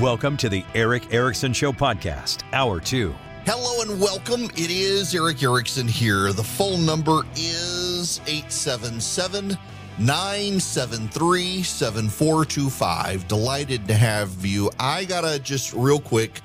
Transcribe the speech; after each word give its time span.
Welcome 0.00 0.36
to 0.36 0.48
the 0.48 0.64
Erick 0.76 1.12
Erickson 1.12 1.52
Show 1.52 1.72
podcast, 1.72 2.44
hour 2.52 2.78
two. 2.78 3.12
Hello 3.44 3.82
and 3.82 4.00
welcome. 4.00 4.44
It 4.44 4.70
is 4.70 5.12
Erick 5.12 5.42
Erickson 5.42 5.88
here. 5.88 6.32
The 6.32 6.44
phone 6.44 6.86
number 6.86 7.22
is 7.34 8.20
877 8.20 9.58
973 9.98 11.62
7425. 11.64 13.26
Delighted 13.26 13.88
to 13.88 13.94
have 13.94 14.46
you. 14.46 14.70
I 14.78 15.04
got 15.04 15.22
to 15.22 15.40
just 15.40 15.72
real 15.72 15.98
quick 15.98 16.42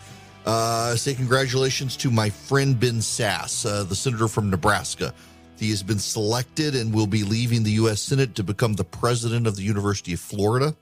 uh, 0.48 0.96
say 0.96 1.14
congratulations 1.14 1.96
to 1.98 2.10
my 2.10 2.32
friend 2.32 2.80
Ben 2.80 2.96
Sasse, 2.96 3.68
uh, 3.68 3.84
the 3.84 3.94
senator 3.94 4.28
from 4.28 4.50
Nebraska. 4.50 5.14
He 5.60 5.70
has 5.70 5.84
been 5.84 6.00
selected 6.00 6.74
and 6.74 6.92
will 6.92 7.06
be 7.06 7.24
leaving 7.24 7.62
the 7.62 7.74
U.S. 7.74 8.02
Senate 8.02 8.34
to 8.34 8.44
become 8.44 8.74
the 8.74 8.84
president 8.84 9.46
of 9.46 9.56
the 9.56 9.62
University 9.62 10.14
of 10.14 10.20
Florida. 10.20 10.76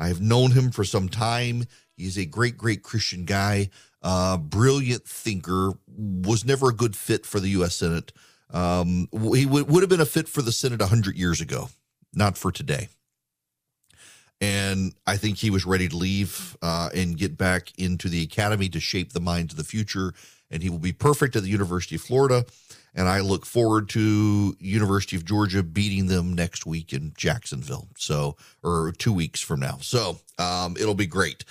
I 0.00 0.08
have 0.08 0.20
known 0.20 0.50
him 0.50 0.72
for 0.72 0.82
some 0.82 1.08
time. 1.08 1.64
He's 1.98 2.16
a 2.16 2.24
great, 2.24 2.56
great 2.56 2.82
Christian 2.82 3.24
guy, 3.24 3.70
uh, 4.02 4.38
brilliant 4.38 5.04
thinker, 5.04 5.72
was 5.86 6.44
never 6.44 6.70
a 6.70 6.74
good 6.74 6.96
fit 6.96 7.26
for 7.26 7.40
the 7.40 7.48
U.S. 7.50 7.74
Senate. 7.74 8.12
Um, 8.50 9.08
he 9.12 9.44
w- 9.44 9.64
would 9.64 9.82
have 9.82 9.90
been 9.90 10.00
a 10.00 10.06
fit 10.06 10.28
for 10.28 10.40
the 10.40 10.52
Senate 10.52 10.80
100 10.80 11.16
years 11.16 11.40
ago, 11.40 11.68
not 12.14 12.38
for 12.38 12.52
today. 12.52 12.88
And 14.40 14.94
I 15.06 15.16
think 15.16 15.38
he 15.38 15.50
was 15.50 15.66
ready 15.66 15.88
to 15.88 15.96
leave 15.96 16.56
uh, 16.62 16.90
and 16.94 17.18
get 17.18 17.36
back 17.36 17.72
into 17.76 18.08
the 18.08 18.22
academy 18.22 18.68
to 18.68 18.80
shape 18.80 19.12
the 19.12 19.20
minds 19.20 19.52
of 19.52 19.58
the 19.58 19.64
future. 19.64 20.14
And 20.50 20.62
he 20.62 20.70
will 20.70 20.78
be 20.78 20.92
perfect 20.92 21.34
at 21.34 21.42
the 21.42 21.48
University 21.48 21.96
of 21.96 22.02
Florida. 22.02 22.46
And 22.94 23.08
I 23.08 23.20
look 23.20 23.44
forward 23.44 23.88
to 23.90 24.56
University 24.60 25.16
of 25.16 25.24
Georgia 25.24 25.62
beating 25.62 26.06
them 26.06 26.32
next 26.32 26.64
week 26.64 26.92
in 26.92 27.12
Jacksonville. 27.16 27.88
So, 27.96 28.36
or 28.62 28.92
two 28.96 29.12
weeks 29.12 29.40
from 29.40 29.60
now. 29.60 29.78
So 29.80 30.20
um, 30.38 30.76
it'll 30.78 30.94
be 30.94 31.06
great 31.06 31.44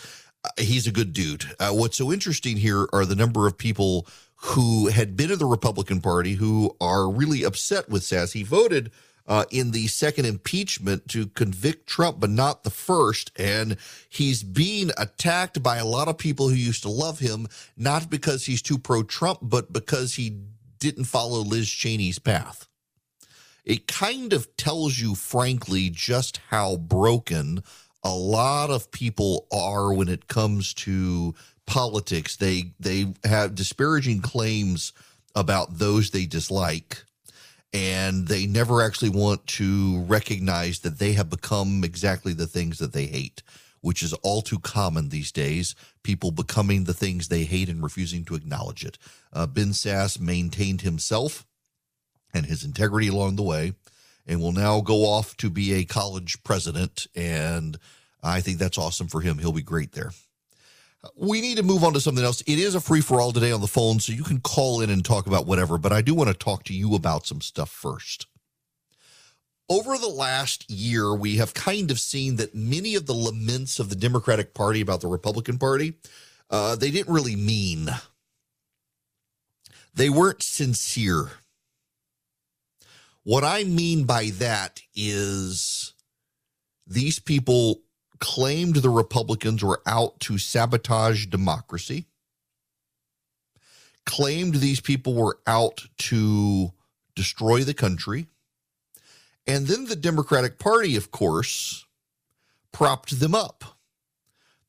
he's 0.58 0.88
a 0.88 0.92
good 0.92 1.14
dude. 1.14 1.46
Uh, 1.60 1.72
what's 1.72 1.98
so 1.98 2.12
interesting 2.12 2.58
here 2.58 2.88
are 2.94 3.06
the 3.06 3.16
number 3.16 3.48
of 3.48 3.58
people 3.58 4.08
who 4.36 4.88
had 4.88 5.16
been 5.16 5.32
in 5.32 5.40
the 5.40 5.46
Republican 5.46 6.02
Party 6.02 6.34
who 6.34 6.76
are 6.80 7.10
really 7.10 7.44
upset 7.44 7.90
with 7.90 8.04
Sasse. 8.04 8.34
He 8.34 8.44
voted 8.44 8.92
uh, 9.28 9.46
in 9.52 9.72
the 9.72 9.88
second 9.88 10.26
impeachment 10.26 11.08
to 11.10 11.28
convict 11.28 11.88
Trump, 11.88 12.20
but 12.20 12.30
not 12.30 12.64
the 12.64 12.70
first. 12.70 13.32
And 13.36 13.78
he's 14.10 14.44
being 14.44 14.92
attacked 14.98 15.62
by 15.62 15.78
a 15.78 15.86
lot 15.86 16.08
of 16.08 16.18
people 16.18 16.50
who 16.50 16.56
used 16.56 16.84
to 16.84 16.90
love 16.90 17.20
him, 17.20 17.48
not 17.76 18.10
because 18.10 18.46
he's 18.46 18.62
too 18.62 18.78
pro 18.78 19.04
Trump, 19.04 19.40
but 19.42 19.74
because 19.74 20.16
he 20.16 20.40
didn't 20.80 21.06
follow 21.06 21.40
Liz 21.40 21.68
Cheney's 21.68 22.20
path. 22.20 22.68
It 23.66 23.88
kind 23.88 24.32
of 24.32 24.56
tells 24.56 24.98
you, 24.98 25.14
frankly, 25.14 25.90
just 25.90 26.40
how 26.50 26.78
broken 26.78 27.64
a 28.04 28.14
lot 28.14 28.70
of 28.70 28.92
people 28.92 29.48
are 29.52 29.94
when 29.94 30.08
it 30.08 30.28
comes 30.28 30.74
to 30.74 31.36
politics. 31.66 32.36
They 32.38 32.74
they 32.80 33.14
have 33.24 33.56
disparaging 33.56 34.22
claims 34.22 34.94
about 35.36 35.78
those 35.78 36.10
they 36.10 36.26
dislike 36.26 37.04
and 37.74 38.28
they 38.28 38.48
never 38.48 38.82
actually 38.82 39.10
want 39.10 39.46
to 39.46 40.02
recognize 40.04 40.80
that 40.80 41.00
they 41.00 41.14
have 41.14 41.30
become 41.30 41.84
exactly 41.84 42.34
the 42.34 42.48
things 42.48 42.80
that 42.80 42.94
they 42.94 43.06
hate, 43.06 43.44
which 43.82 44.02
is 44.02 44.14
all 44.14 44.42
too 44.42 44.60
common 44.60 45.10
these 45.10 45.32
days. 45.32 45.76
People 46.02 46.32
becoming 46.32 46.86
the 46.86 46.94
things 46.94 47.28
they 47.28 47.44
hate 47.44 47.70
and 47.70 47.84
refusing 47.84 48.24
to 48.26 48.36
acknowledge 48.36 48.86
it. 48.86 48.98
Uh, 49.34 49.46
ben 49.46 49.72
Sasse 49.72 50.20
maintained 50.20 50.82
himself 50.82 51.46
and 52.34 52.46
his 52.46 52.64
integrity 52.64 53.10
along 53.10 53.36
the 53.36 53.44
way 53.44 53.74
and 54.28 54.42
will 54.42 54.52
now 54.52 54.82
go 54.82 55.06
off 55.06 55.36
to 55.38 55.50
be 55.50 55.74
a 55.74 55.86
college 55.86 56.44
president. 56.44 57.08
And 57.16 57.80
I 58.22 58.42
think 58.42 58.60
that's 58.60 58.78
awesome 58.78 59.08
for 59.08 59.22
him. 59.22 59.38
He'll 59.40 59.54
be 59.54 59.62
great 59.62 59.94
there. 59.94 60.12
We 61.16 61.42
need 61.42 61.58
to 61.58 61.64
move 61.64 61.84
on 61.84 61.94
to 61.94 62.02
something 62.02 62.26
else. 62.26 62.42
It 62.42 62.60
is 62.60 62.76
a 62.76 62.82
free 62.82 63.02
for 63.02 63.22
all 63.22 63.32
today 63.32 63.52
on 63.52 63.62
the 63.62 63.68
phone, 63.68 64.00
so 64.00 64.12
you 64.12 64.24
can 64.24 64.42
call 64.42 64.82
in 64.82 64.90
and 64.90 65.06
talk 65.06 65.28
about 65.28 65.46
whatever, 65.46 65.78
but 65.78 65.94
I 65.94 66.02
do 66.02 66.14
want 66.14 66.30
to 66.30 66.34
talk 66.34 66.64
to 66.66 66.74
you 66.74 66.96
about 66.96 67.26
some 67.26 67.40
stuff 67.40 67.70
first. 67.70 68.28
Over 69.70 69.98
the 69.98 70.10
last 70.10 70.70
year, 70.70 71.14
we 71.14 71.38
have 71.38 71.54
kind 71.54 71.92
of 71.92 72.00
seen 72.00 72.38
that 72.38 72.56
many 72.56 72.96
of 72.96 73.06
the 73.06 73.14
laments 73.14 73.80
of 73.80 73.90
the 73.90 73.96
Democratic 73.96 74.54
Party 74.54 74.82
about 74.82 75.02
the 75.02 75.08
Republican 75.08 75.58
Party, 75.58 75.94
uh, 76.50 76.76
they 76.76 76.90
didn't 76.90 77.14
really 77.14 77.36
mean. 77.36 77.90
They 79.94 80.10
weren't 80.10 80.44
sincere. 80.44 81.32
What 83.28 83.44
I 83.44 83.66
mean 83.66 84.06
by 84.06 84.30
that 84.36 84.80
is 84.96 85.94
these 86.88 87.20
people 87.20 87.82
claimed 88.20 88.78
the 88.78 88.90
Republicans 88.90 89.62
were 89.62 89.82
out 89.86 90.22
to 90.22 90.38
sabotage 90.38 91.26
democracy, 91.26 92.06
claimed 94.06 94.56
these 94.56 94.80
people 94.80 95.14
were 95.14 95.40
out 95.46 95.88
to 95.98 96.72
destroy 97.16 97.66
the 97.66 97.74
country. 97.74 98.28
And 99.46 99.68
then 99.68 99.88
the 99.88 99.98
Democratic 99.98 100.58
Party, 100.58 100.96
of 100.96 101.12
course, 101.12 101.86
propped 102.72 103.20
them 103.20 103.36
up. 103.36 103.78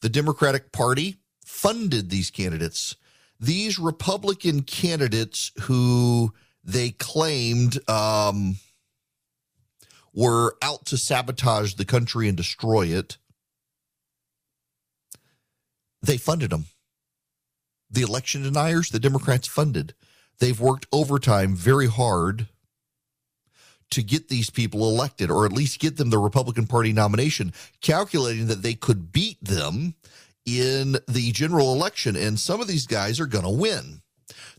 The 0.00 0.08
Democratic 0.08 0.72
Party 0.72 1.18
funded 1.46 2.10
these 2.10 2.32
candidates. 2.32 2.96
These 3.38 3.78
Republican 3.78 4.62
candidates 4.62 5.52
who 5.60 6.32
they 6.68 6.90
claimed 6.90 7.78
um, 7.88 8.56
were 10.12 10.54
out 10.60 10.84
to 10.84 10.98
sabotage 10.98 11.74
the 11.74 11.86
country 11.86 12.28
and 12.28 12.36
destroy 12.36 12.86
it. 12.86 13.16
They 16.02 16.18
funded 16.18 16.50
them. 16.50 16.66
The 17.90 18.02
election 18.02 18.42
deniers, 18.42 18.90
the 18.90 19.00
Democrats 19.00 19.48
funded. 19.48 19.94
They've 20.40 20.60
worked 20.60 20.86
overtime 20.92 21.56
very 21.56 21.86
hard 21.86 22.48
to 23.90 24.02
get 24.02 24.28
these 24.28 24.50
people 24.50 24.90
elected 24.90 25.30
or 25.30 25.46
at 25.46 25.52
least 25.52 25.80
get 25.80 25.96
them 25.96 26.10
the 26.10 26.18
Republican 26.18 26.66
Party 26.66 26.92
nomination, 26.92 27.54
calculating 27.80 28.48
that 28.48 28.60
they 28.60 28.74
could 28.74 29.10
beat 29.10 29.42
them 29.42 29.94
in 30.44 30.98
the 31.08 31.32
general 31.32 31.72
election. 31.72 32.14
And 32.14 32.38
some 32.38 32.60
of 32.60 32.68
these 32.68 32.86
guys 32.86 33.18
are 33.20 33.26
going 33.26 33.44
to 33.44 33.50
win. 33.50 34.02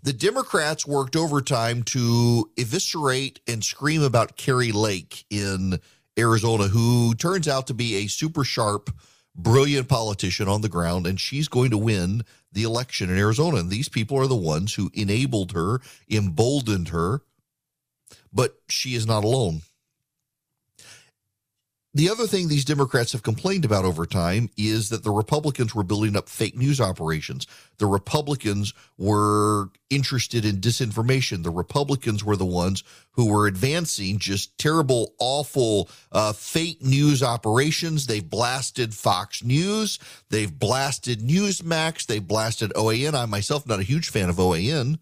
The 0.02 0.14
Democrats 0.14 0.88
worked 0.88 1.18
overtime 1.18 1.84
to 1.84 2.50
eviscerate 2.58 3.42
and 3.48 3.64
scream 3.64 4.02
about 4.02 4.38
Kari 4.38 4.72
Lake 4.72 5.26
in 5.30 5.80
Arizona, 6.18 6.70
who 6.70 7.14
turns 7.16 7.50
out 7.50 7.68
to 7.68 7.74
be 7.74 7.96
a 7.96 8.08
super 8.08 8.46
sharp, 8.46 8.90
brilliant 9.36 9.90
politician 9.90 10.48
on 10.48 10.62
the 10.62 10.70
ground, 10.70 11.06
and 11.06 11.20
she's 11.20 11.50
going 11.50 11.72
to 11.72 11.78
win 11.78 12.24
the 12.52 12.64
election 12.64 13.10
in 13.10 13.18
Arizona. 13.18 13.58
And 13.58 13.70
these 13.70 13.90
people 13.90 14.18
are 14.18 14.28
the 14.28 14.36
ones 14.36 14.76
who 14.76 14.90
enabled 14.94 15.52
her, 15.52 15.82
emboldened 16.10 16.90
her, 16.90 17.22
but 18.32 18.58
she 18.70 18.96
is 18.96 19.06
not 19.06 19.26
alone. 19.26 19.64
The 21.96 22.10
other 22.12 22.28
thing 22.28 22.48
these 22.48 22.66
Democrats 22.66 23.14
have 23.14 23.24
complained 23.24 23.66
about 23.66 23.84
over 23.84 24.06
time 24.06 24.52
is 24.56 24.90
that 24.90 25.04
the 25.04 25.10
Republicans 25.10 25.74
were 25.74 25.84
building 25.84 26.16
up 26.16 26.30
fake 26.30 26.56
news 26.56 26.80
operations. 26.80 27.48
The 27.80 27.88
Republicans 27.88 28.76
were 29.00 29.70
interested 29.90 30.46
in 30.46 30.58
disinformation. 30.58 31.42
The 31.42 31.50
Republicans 31.50 32.24
were 32.24 32.36
the 32.36 32.46
ones 32.46 32.84
who 33.14 33.32
were 33.32 33.48
advancing 33.48 34.20
just 34.20 34.56
terrible, 34.60 35.16
awful 35.18 35.90
uh, 36.12 36.34
fake 36.34 36.84
news 36.84 37.24
operations. 37.24 38.06
They 38.06 38.20
blasted 38.20 38.94
Fox 38.94 39.44
News. 39.44 39.98
They've 40.30 40.60
blasted 40.60 41.22
Newsmax. 41.22 42.06
They 42.06 42.20
blasted 42.20 42.72
OAN. 42.76 43.16
I 43.16 43.26
myself 43.26 43.66
not 43.68 43.80
a 43.80 43.84
huge 43.84 44.12
fan 44.12 44.30
of 44.30 44.36
OAN 44.36 45.00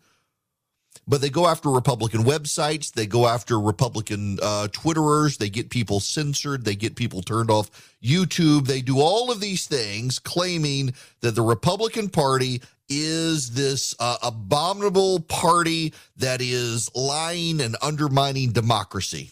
but 1.08 1.22
they 1.22 1.30
go 1.30 1.48
after 1.48 1.70
Republican 1.70 2.24
websites. 2.24 2.92
They 2.92 3.08
go 3.08 3.28
after 3.28 3.60
Republican 3.60 4.40
uh, 4.42 4.68
Twitterers. 4.72 5.38
They 5.38 5.50
get 5.50 5.70
people 5.70 6.00
censored. 6.00 6.66
They 6.66 6.76
get 6.76 6.96
people 6.96 7.22
turned 7.22 7.50
off 7.50 7.72
YouTube. 8.04 8.68
They 8.68 8.82
do 8.82 9.00
all 9.00 9.32
of 9.32 9.40
these 9.40 9.66
things 9.66 10.20
claiming 10.20 10.94
that 11.22 11.36
the 11.36 11.42
Republican 11.42 12.10
Party 12.10 12.62
is 12.90 13.52
this 13.52 13.96
uh, 14.00 14.18
abominable 14.22 15.22
party 15.22 15.94
that 16.18 16.42
is 16.42 16.94
lying 16.96 17.62
and 17.62 17.76
undermining 17.82 18.52
democracy. 18.52 19.32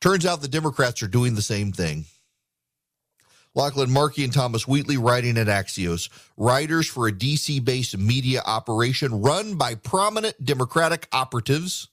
Turns 0.00 0.26
out 0.26 0.42
the 0.42 0.48
Democrats 0.48 1.02
are 1.02 1.08
doing 1.08 1.34
the 1.34 1.42
same 1.42 1.72
thing. 1.72 2.04
Lachlan 3.56 3.88
Markay 3.88 4.22
and 4.22 4.32
Thomas 4.34 4.68
Wheatley 4.68 4.98
writing 4.98 5.38
at 5.38 5.46
Axios, 5.46 6.10
writers 6.36 6.86
for 6.86 7.08
a 7.08 7.12
DC 7.12 7.64
based 7.64 7.96
media 7.96 8.42
operation 8.44 9.22
run 9.22 9.54
by 9.54 9.74
prominent 9.74 10.44
Democratic 10.44 11.08
operatives, 11.10 11.88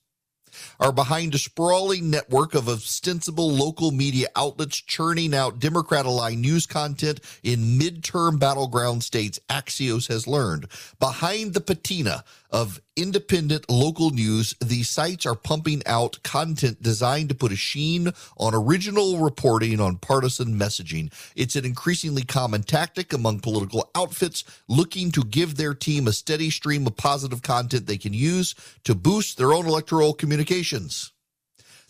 are 0.79 0.91
behind 0.91 1.35
a 1.35 1.37
sprawling 1.37 2.09
network 2.09 2.53
of 2.53 2.67
ostensible 2.69 3.49
local 3.49 3.91
media 3.91 4.27
outlets 4.35 4.77
churning 4.77 5.33
out 5.33 5.59
Democrat 5.59 6.05
aligned 6.05 6.41
news 6.41 6.65
content 6.65 7.19
in 7.43 7.79
midterm 7.79 8.39
battleground 8.39 9.03
states, 9.03 9.39
Axios 9.49 10.07
has 10.07 10.27
learned. 10.27 10.67
Behind 10.99 11.53
the 11.53 11.61
patina 11.61 12.23
of 12.53 12.79
independent 12.95 13.67
local 13.69 14.11
news, 14.11 14.53
these 14.61 14.87
sites 14.87 15.25
are 15.25 15.35
pumping 15.35 15.81
out 15.87 16.21
content 16.23 16.81
designed 16.83 17.29
to 17.29 17.35
put 17.35 17.51
a 17.51 17.55
sheen 17.55 18.13
on 18.37 18.53
original 18.53 19.17
reporting 19.17 19.79
on 19.79 19.97
partisan 19.97 20.53
messaging. 20.53 21.11
It's 21.35 21.55
an 21.55 21.65
increasingly 21.65 22.23
common 22.23 22.61
tactic 22.61 23.11
among 23.11 23.39
political 23.39 23.89
outfits 23.95 24.43
looking 24.67 25.11
to 25.13 25.23
give 25.23 25.55
their 25.55 25.73
team 25.73 26.07
a 26.07 26.13
steady 26.13 26.51
stream 26.51 26.85
of 26.85 26.95
positive 26.95 27.41
content 27.41 27.87
they 27.87 27.97
can 27.97 28.13
use 28.13 28.53
to 28.83 28.93
boost 28.93 29.37
their 29.37 29.53
own 29.53 29.65
electoral 29.65 30.13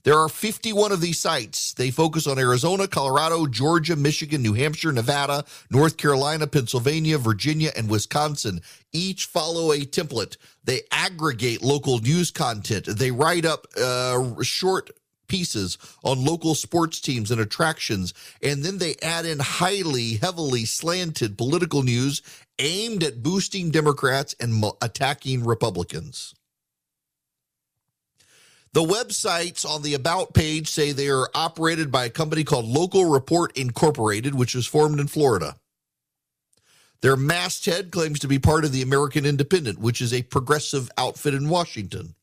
There 0.03 0.19
are 0.19 0.27
51 0.27 0.91
of 0.91 0.99
these 0.99 1.19
sites. 1.19 1.73
They 1.73 1.89
focus 1.89 2.27
on 2.27 2.37
Arizona, 2.37 2.89
Colorado, 2.89 3.47
Georgia, 3.47 3.95
Michigan, 3.95 4.41
New 4.41 4.53
Hampshire, 4.53 4.91
Nevada, 4.91 5.45
North 5.69 5.95
Carolina, 5.95 6.45
Pennsylvania, 6.45 7.17
Virginia, 7.17 7.71
and 7.77 7.89
Wisconsin. 7.89 8.61
Each 8.91 9.25
follow 9.25 9.71
a 9.71 9.79
template. 9.79 10.35
They 10.61 10.81
aggregate 10.91 11.63
local 11.63 11.99
news 11.99 12.31
content. 12.31 12.85
They 12.85 13.11
write 13.11 13.45
up 13.45 13.65
uh, 13.81 14.41
short 14.41 14.89
pieces 15.29 15.77
on 16.03 16.25
local 16.25 16.53
sports 16.53 16.99
teams 16.99 17.31
and 17.31 17.39
attractions. 17.39 18.13
And 18.41 18.61
then 18.61 18.79
they 18.79 18.95
add 19.01 19.25
in 19.25 19.39
highly, 19.39 20.15
heavily 20.15 20.65
slanted 20.65 21.37
political 21.37 21.81
news 21.81 22.21
aimed 22.59 23.03
at 23.03 23.23
boosting 23.23 23.71
Democrats 23.71 24.35
and 24.37 24.65
attacking 24.81 25.45
Republicans. 25.45 26.35
The 28.73 28.83
websites 28.83 29.69
on 29.69 29.83
the 29.83 29.93
About 29.93 30.33
page 30.33 30.67
say 30.67 30.91
they 30.91 31.07
are 31.07 31.29
operated 31.35 31.91
by 31.91 32.05
a 32.05 32.09
company 32.09 32.43
called 32.43 32.65
Local 32.65 33.05
Report 33.05 33.55
Incorporated, 33.55 34.33
which 34.33 34.55
was 34.55 34.65
formed 34.65 34.99
in 34.99 35.07
Florida. 35.07 35.57
Their 37.01 37.15
masthead 37.15 37.91
claims 37.91 38.17
to 38.19 38.27
be 38.27 38.39
part 38.39 38.65
of 38.65 38.71
the 38.71 38.81
American 38.81 39.25
Independent, 39.25 39.77
which 39.77 40.01
is 40.01 40.11
a 40.11 40.23
progressive 40.23 40.89
outfit 40.97 41.35
in 41.35 41.49
Washington. 41.49 42.15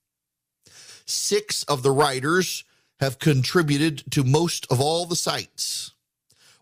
Six 1.06 1.62
of 1.64 1.84
the 1.84 1.92
writers 1.92 2.64
have 2.98 3.20
contributed 3.20 4.10
to 4.10 4.24
most 4.24 4.66
of 4.70 4.80
all 4.80 5.06
the 5.06 5.16
sites. 5.16 5.92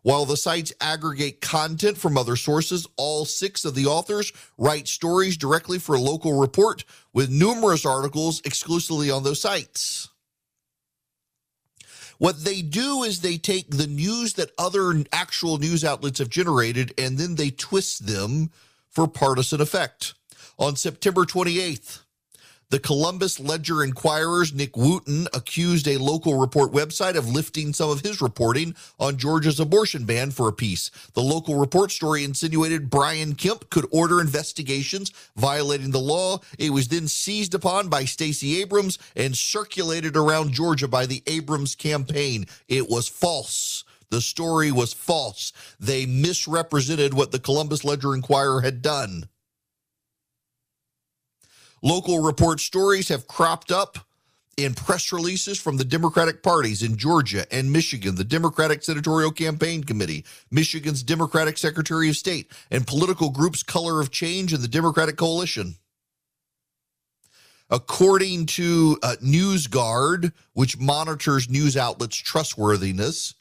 While 0.02 0.24
the 0.24 0.36
sites 0.36 0.72
aggregate 0.80 1.40
content 1.40 1.98
from 1.98 2.16
other 2.16 2.36
sources, 2.36 2.86
all 2.96 3.24
six 3.24 3.64
of 3.64 3.74
the 3.74 3.86
authors 3.86 4.32
write 4.56 4.88
stories 4.88 5.36
directly 5.36 5.78
for 5.78 5.98
local 5.98 6.38
report 6.38 6.84
with 7.12 7.30
numerous 7.30 7.84
articles 7.84 8.40
exclusively 8.44 9.10
on 9.10 9.24
those 9.24 9.40
sites. 9.40 10.08
What 12.18 12.44
they 12.44 12.62
do 12.62 13.04
is 13.04 13.20
they 13.20 13.38
take 13.38 13.70
the 13.70 13.86
news 13.86 14.34
that 14.34 14.50
other 14.58 15.04
actual 15.12 15.58
news 15.58 15.84
outlets 15.84 16.18
have 16.18 16.28
generated 16.28 16.92
and 16.98 17.16
then 17.16 17.36
they 17.36 17.50
twist 17.50 18.06
them 18.06 18.50
for 18.88 19.06
partisan 19.06 19.60
effect. 19.60 20.14
On 20.58 20.74
September 20.74 21.24
28th, 21.24 22.00
the 22.70 22.78
Columbus 22.78 23.40
Ledger 23.40 23.82
Enquirer's 23.82 24.52
Nick 24.52 24.76
Wooten 24.76 25.26
accused 25.32 25.88
a 25.88 25.96
local 25.96 26.38
report 26.38 26.70
website 26.70 27.16
of 27.16 27.28
lifting 27.28 27.72
some 27.72 27.90
of 27.90 28.00
his 28.00 28.20
reporting 28.20 28.74
on 29.00 29.16
Georgia's 29.16 29.58
abortion 29.58 30.04
ban 30.04 30.30
for 30.30 30.48
a 30.48 30.52
piece. 30.52 30.90
The 31.14 31.22
local 31.22 31.54
report 31.54 31.90
story 31.90 32.24
insinuated 32.24 32.90
Brian 32.90 33.34
Kemp 33.34 33.70
could 33.70 33.86
order 33.90 34.20
investigations 34.20 35.12
violating 35.36 35.92
the 35.92 35.98
law. 35.98 36.40
It 36.58 36.70
was 36.70 36.88
then 36.88 37.08
seized 37.08 37.54
upon 37.54 37.88
by 37.88 38.04
Stacey 38.04 38.60
Abrams 38.60 38.98
and 39.16 39.34
circulated 39.34 40.14
around 40.16 40.52
Georgia 40.52 40.88
by 40.88 41.06
the 41.06 41.22
Abrams 41.26 41.74
campaign. 41.74 42.46
It 42.68 42.90
was 42.90 43.08
false. 43.08 43.84
The 44.10 44.20
story 44.20 44.72
was 44.72 44.92
false. 44.92 45.52
They 45.80 46.04
misrepresented 46.06 47.14
what 47.14 47.30
the 47.30 47.38
Columbus 47.38 47.84
Ledger 47.84 48.14
Inquirer 48.14 48.60
had 48.60 48.82
done. 48.82 49.28
Local 51.82 52.20
report 52.20 52.60
stories 52.60 53.08
have 53.08 53.26
cropped 53.26 53.70
up 53.70 53.98
in 54.56 54.74
press 54.74 55.12
releases 55.12 55.60
from 55.60 55.76
the 55.76 55.84
Democratic 55.84 56.42
parties 56.42 56.82
in 56.82 56.96
Georgia 56.96 57.46
and 57.54 57.72
Michigan, 57.72 58.16
the 58.16 58.24
Democratic 58.24 58.82
Senatorial 58.82 59.30
Campaign 59.30 59.84
Committee, 59.84 60.24
Michigan's 60.50 61.04
Democratic 61.04 61.56
Secretary 61.56 62.08
of 62.08 62.16
State, 62.16 62.50
and 62.70 62.86
political 62.86 63.30
groups 63.30 63.62
Color 63.62 64.00
of 64.00 64.10
Change 64.10 64.52
and 64.52 64.62
the 64.62 64.68
Democratic 64.68 65.16
Coalition. 65.16 65.76
According 67.70 68.46
to 68.46 68.98
uh, 69.02 69.16
NewsGuard, 69.22 70.32
which 70.54 70.78
monitors 70.78 71.48
news 71.48 71.76
outlets' 71.76 72.16
trustworthiness, 72.16 73.34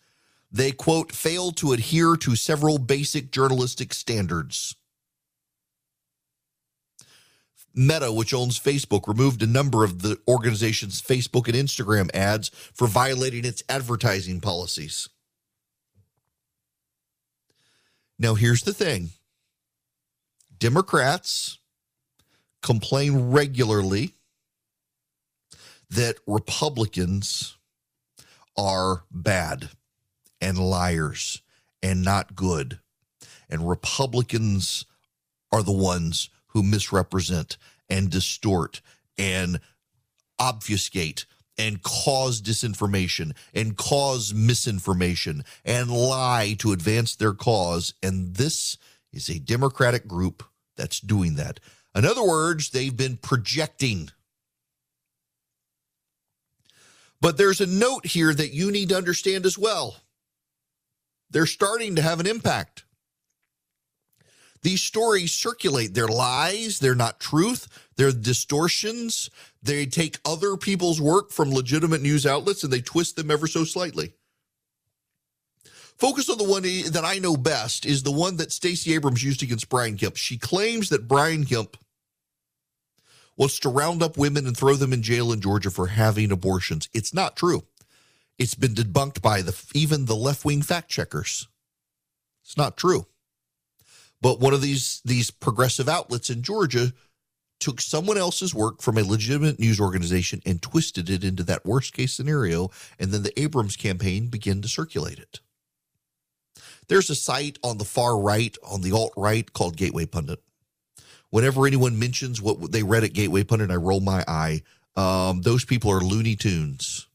they, 0.51 0.71
quote, 0.71 1.11
failed 1.11 1.57
to 1.57 1.73
adhere 1.73 2.15
to 2.17 2.35
several 2.35 2.77
basic 2.77 3.31
journalistic 3.31 3.93
standards. 3.93 4.75
Meta, 7.77 8.11
which 8.11 8.33
owns 8.33 8.59
Facebook, 8.59 9.07
removed 9.07 9.43
a 9.43 9.47
number 9.47 9.83
of 9.83 10.01
the 10.01 10.17
organization's 10.27 11.01
Facebook 11.01 11.47
and 11.47 11.55
Instagram 11.55 12.09
ads 12.13 12.49
for 12.49 12.87
violating 12.87 13.45
its 13.45 13.63
advertising 13.69 14.41
policies. 14.41 15.07
Now, 18.17 18.33
here's 18.33 18.63
the 18.63 18.73
thing 18.73 19.11
Democrats 20.57 21.59
complain 22.63 23.29
regularly 23.31 24.15
that 25.89 26.17
Republicans 26.25 27.57
are 28.57 29.03
bad 29.11 29.69
and 30.41 30.57
liars 30.57 31.41
and 31.83 32.03
not 32.03 32.35
good. 32.35 32.79
And 33.49 33.69
Republicans 33.69 34.85
are 35.51 35.63
the 35.63 35.71
ones 35.71 36.29
who 36.57 36.63
misrepresent 36.63 37.55
and 37.87 38.09
distort 38.09 38.81
and 39.15 39.59
obfuscate 40.39 41.27
and 41.55 41.83
cause 41.83 42.41
disinformation 42.41 43.35
and 43.53 43.77
cause 43.77 44.33
misinformation 44.33 45.43
and 45.63 45.91
lie 45.91 46.55
to 46.57 46.71
advance 46.71 47.15
their 47.15 47.33
cause. 47.33 47.93
And 48.01 48.35
this 48.37 48.75
is 49.13 49.29
a 49.29 49.37
Democratic 49.37 50.07
group 50.07 50.43
that's 50.75 50.99
doing 50.99 51.35
that. 51.35 51.59
In 51.95 52.05
other 52.05 52.25
words, 52.25 52.71
they've 52.71 52.95
been 52.95 53.17
projecting. 53.17 54.09
But 57.21 57.37
there's 57.37 57.61
a 57.61 57.67
note 57.67 58.07
here 58.07 58.33
that 58.33 58.51
you 58.51 58.71
need 58.71 58.89
to 58.89 58.97
understand 58.97 59.45
as 59.45 59.59
well. 59.59 59.97
They're 61.29 61.45
starting 61.45 61.97
to 61.97 62.01
have 62.01 62.19
an 62.19 62.25
impact. 62.25 62.83
These 64.61 64.81
stories 64.81 65.33
circulate. 65.33 65.93
They're 65.93 66.07
lies. 66.07 66.79
They're 66.79 66.95
not 66.95 67.19
truth. 67.19 67.67
They're 67.95 68.11
distortions. 68.11 69.29
They 69.61 69.85
take 69.85 70.19
other 70.25 70.57
people's 70.57 71.01
work 71.01 71.31
from 71.31 71.51
legitimate 71.51 72.01
news 72.01 72.25
outlets 72.25 72.63
and 72.63 72.71
they 72.71 72.81
twist 72.81 73.15
them 73.15 73.31
ever 73.31 73.47
so 73.47 73.63
slightly. 73.63 74.13
Focus 75.97 76.29
on 76.29 76.37
the 76.37 76.43
one 76.43 76.61
that 76.61 77.03
I 77.03 77.17
know 77.17 77.35
best 77.35 77.85
is 77.85 78.03
the 78.03 78.11
one 78.11 78.37
that 78.37 78.51
Stacey 78.51 78.93
Abrams 78.93 79.23
used 79.23 79.41
against 79.41 79.69
Brian 79.69 79.97
Kemp. 79.97 80.15
She 80.15 80.37
claims 80.37 80.89
that 80.89 81.07
Brian 81.07 81.43
Kemp 81.43 81.75
wants 83.35 83.59
to 83.59 83.69
round 83.69 84.03
up 84.03 84.17
women 84.17 84.45
and 84.45 84.55
throw 84.55 84.75
them 84.75 84.93
in 84.93 85.01
jail 85.01 85.31
in 85.31 85.41
Georgia 85.41 85.71
for 85.71 85.87
having 85.87 86.31
abortions. 86.31 86.87
It's 86.93 87.13
not 87.13 87.35
true. 87.35 87.63
It's 88.37 88.55
been 88.55 88.75
debunked 88.75 89.21
by 89.21 89.41
the 89.41 89.59
even 89.73 90.05
the 90.05 90.15
left-wing 90.15 90.61
fact 90.61 90.89
checkers. 90.89 91.47
It's 92.43 92.57
not 92.57 92.77
true. 92.77 93.07
But 94.21 94.39
one 94.39 94.53
of 94.53 94.61
these 94.61 95.01
these 95.05 95.31
progressive 95.31 95.87
outlets 95.87 96.29
in 96.29 96.41
Georgia 96.41 96.93
took 97.59 97.81
someone 97.81 98.17
else's 98.17 98.53
work 98.53 98.81
from 98.81 98.97
a 98.97 99.03
legitimate 99.03 99.59
news 99.59 99.79
organization 99.79 100.41
and 100.45 100.61
twisted 100.61 101.09
it 101.09 101.23
into 101.23 101.43
that 101.43 101.65
worst 101.65 101.93
case 101.93 102.13
scenario, 102.13 102.69
and 102.99 103.11
then 103.11 103.23
the 103.23 103.39
Abrams 103.39 103.75
campaign 103.75 104.27
began 104.27 104.61
to 104.61 104.67
circulate 104.67 105.19
it. 105.19 105.39
There's 106.87 107.09
a 107.09 107.15
site 107.15 107.57
on 107.63 107.77
the 107.77 107.83
far 107.83 108.17
right, 108.17 108.55
on 108.63 108.81
the 108.81 108.91
alt 108.91 109.13
right, 109.17 109.51
called 109.51 109.75
Gateway 109.75 110.05
Pundit. 110.05 110.41
Whenever 111.29 111.67
anyone 111.67 111.99
mentions 111.99 112.41
what 112.41 112.71
they 112.71 112.83
read 112.83 113.03
at 113.03 113.13
Gateway 113.13 113.43
Pundit, 113.43 113.71
I 113.71 113.75
roll 113.75 113.99
my 113.99 114.23
eye. 114.27 114.61
Um, 114.95 115.41
those 115.41 115.65
people 115.65 115.91
are 115.91 115.99
Looney 115.99 116.35
Tunes. 116.35 117.07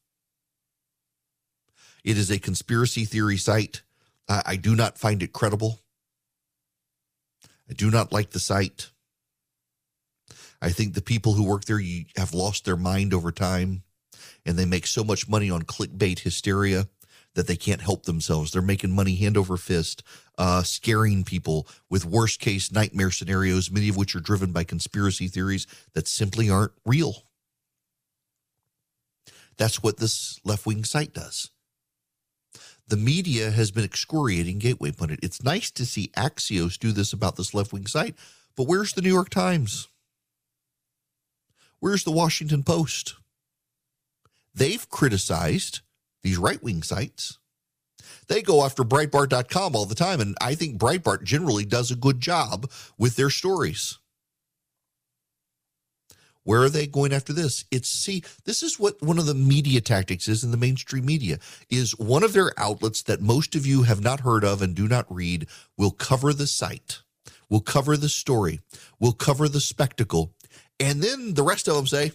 It 2.04 2.18
is 2.18 2.30
a 2.30 2.38
conspiracy 2.38 3.04
theory 3.04 3.38
site. 3.38 3.82
I, 4.28 4.42
I 4.46 4.56
do 4.56 4.76
not 4.76 4.98
find 4.98 5.22
it 5.22 5.32
credible. 5.32 5.80
I 7.72 7.74
do 7.74 7.90
not 7.90 8.12
like 8.12 8.32
the 8.32 8.38
site. 8.38 8.90
I 10.60 10.68
think 10.68 10.92
the 10.92 11.00
people 11.00 11.32
who 11.32 11.42
work 11.42 11.64
there 11.64 11.80
have 12.18 12.34
lost 12.34 12.66
their 12.66 12.76
mind 12.76 13.14
over 13.14 13.32
time 13.32 13.82
and 14.44 14.58
they 14.58 14.66
make 14.66 14.86
so 14.86 15.02
much 15.02 15.26
money 15.26 15.50
on 15.50 15.62
clickbait 15.62 16.18
hysteria 16.18 16.86
that 17.34 17.46
they 17.46 17.56
can't 17.56 17.80
help 17.80 18.04
themselves. 18.04 18.52
They're 18.52 18.60
making 18.60 18.94
money 18.94 19.14
hand 19.14 19.38
over 19.38 19.56
fist, 19.56 20.02
uh, 20.36 20.62
scaring 20.64 21.24
people 21.24 21.66
with 21.88 22.04
worst 22.04 22.40
case 22.40 22.70
nightmare 22.70 23.10
scenarios, 23.10 23.70
many 23.70 23.88
of 23.88 23.96
which 23.96 24.14
are 24.14 24.20
driven 24.20 24.52
by 24.52 24.64
conspiracy 24.64 25.28
theories 25.28 25.66
that 25.94 26.06
simply 26.06 26.50
aren't 26.50 26.72
real. 26.84 27.22
That's 29.56 29.82
what 29.82 29.96
this 29.96 30.38
left 30.44 30.66
wing 30.66 30.84
site 30.84 31.14
does. 31.14 31.48
The 32.88 32.96
media 32.96 33.50
has 33.50 33.70
been 33.70 33.84
excoriating 33.84 34.58
Gateway 34.58 34.92
Pundit. 34.92 35.20
It's 35.22 35.42
nice 35.42 35.70
to 35.72 35.86
see 35.86 36.10
Axios 36.16 36.78
do 36.78 36.92
this 36.92 37.12
about 37.12 37.36
this 37.36 37.54
left 37.54 37.72
wing 37.72 37.86
site, 37.86 38.14
but 38.56 38.66
where's 38.66 38.92
the 38.92 39.02
New 39.02 39.12
York 39.12 39.30
Times? 39.30 39.88
Where's 41.80 42.04
the 42.04 42.10
Washington 42.12 42.62
Post? 42.62 43.14
They've 44.54 44.88
criticized 44.90 45.80
these 46.22 46.36
right 46.38 46.62
wing 46.62 46.82
sites. 46.82 47.38
They 48.28 48.42
go 48.42 48.64
after 48.64 48.84
Breitbart.com 48.84 49.74
all 49.74 49.86
the 49.86 49.94
time, 49.94 50.20
and 50.20 50.36
I 50.40 50.54
think 50.54 50.78
Breitbart 50.78 51.24
generally 51.24 51.64
does 51.64 51.90
a 51.90 51.96
good 51.96 52.20
job 52.20 52.70
with 52.98 53.16
their 53.16 53.30
stories. 53.30 53.98
Where 56.44 56.62
are 56.62 56.68
they 56.68 56.86
going 56.86 57.12
after 57.12 57.32
this? 57.32 57.64
It's 57.70 57.88
see, 57.88 58.22
this 58.44 58.62
is 58.62 58.78
what 58.78 59.00
one 59.02 59.18
of 59.18 59.26
the 59.26 59.34
media 59.34 59.80
tactics 59.80 60.28
is 60.28 60.42
in 60.42 60.50
the 60.50 60.56
mainstream 60.56 61.06
media 61.06 61.38
is 61.70 61.96
one 61.98 62.22
of 62.22 62.32
their 62.32 62.52
outlets 62.58 63.02
that 63.02 63.20
most 63.20 63.54
of 63.54 63.66
you 63.66 63.82
have 63.82 64.00
not 64.00 64.20
heard 64.20 64.44
of 64.44 64.62
and 64.62 64.74
do 64.74 64.88
not 64.88 65.12
read 65.12 65.46
will 65.76 65.92
cover 65.92 66.32
the 66.32 66.46
site, 66.46 67.02
will 67.48 67.60
cover 67.60 67.96
the 67.96 68.08
story, 68.08 68.60
will 68.98 69.12
cover 69.12 69.48
the 69.48 69.60
spectacle. 69.60 70.32
And 70.80 71.02
then 71.02 71.34
the 71.34 71.44
rest 71.44 71.68
of 71.68 71.76
them 71.76 71.86
say, 71.86 72.12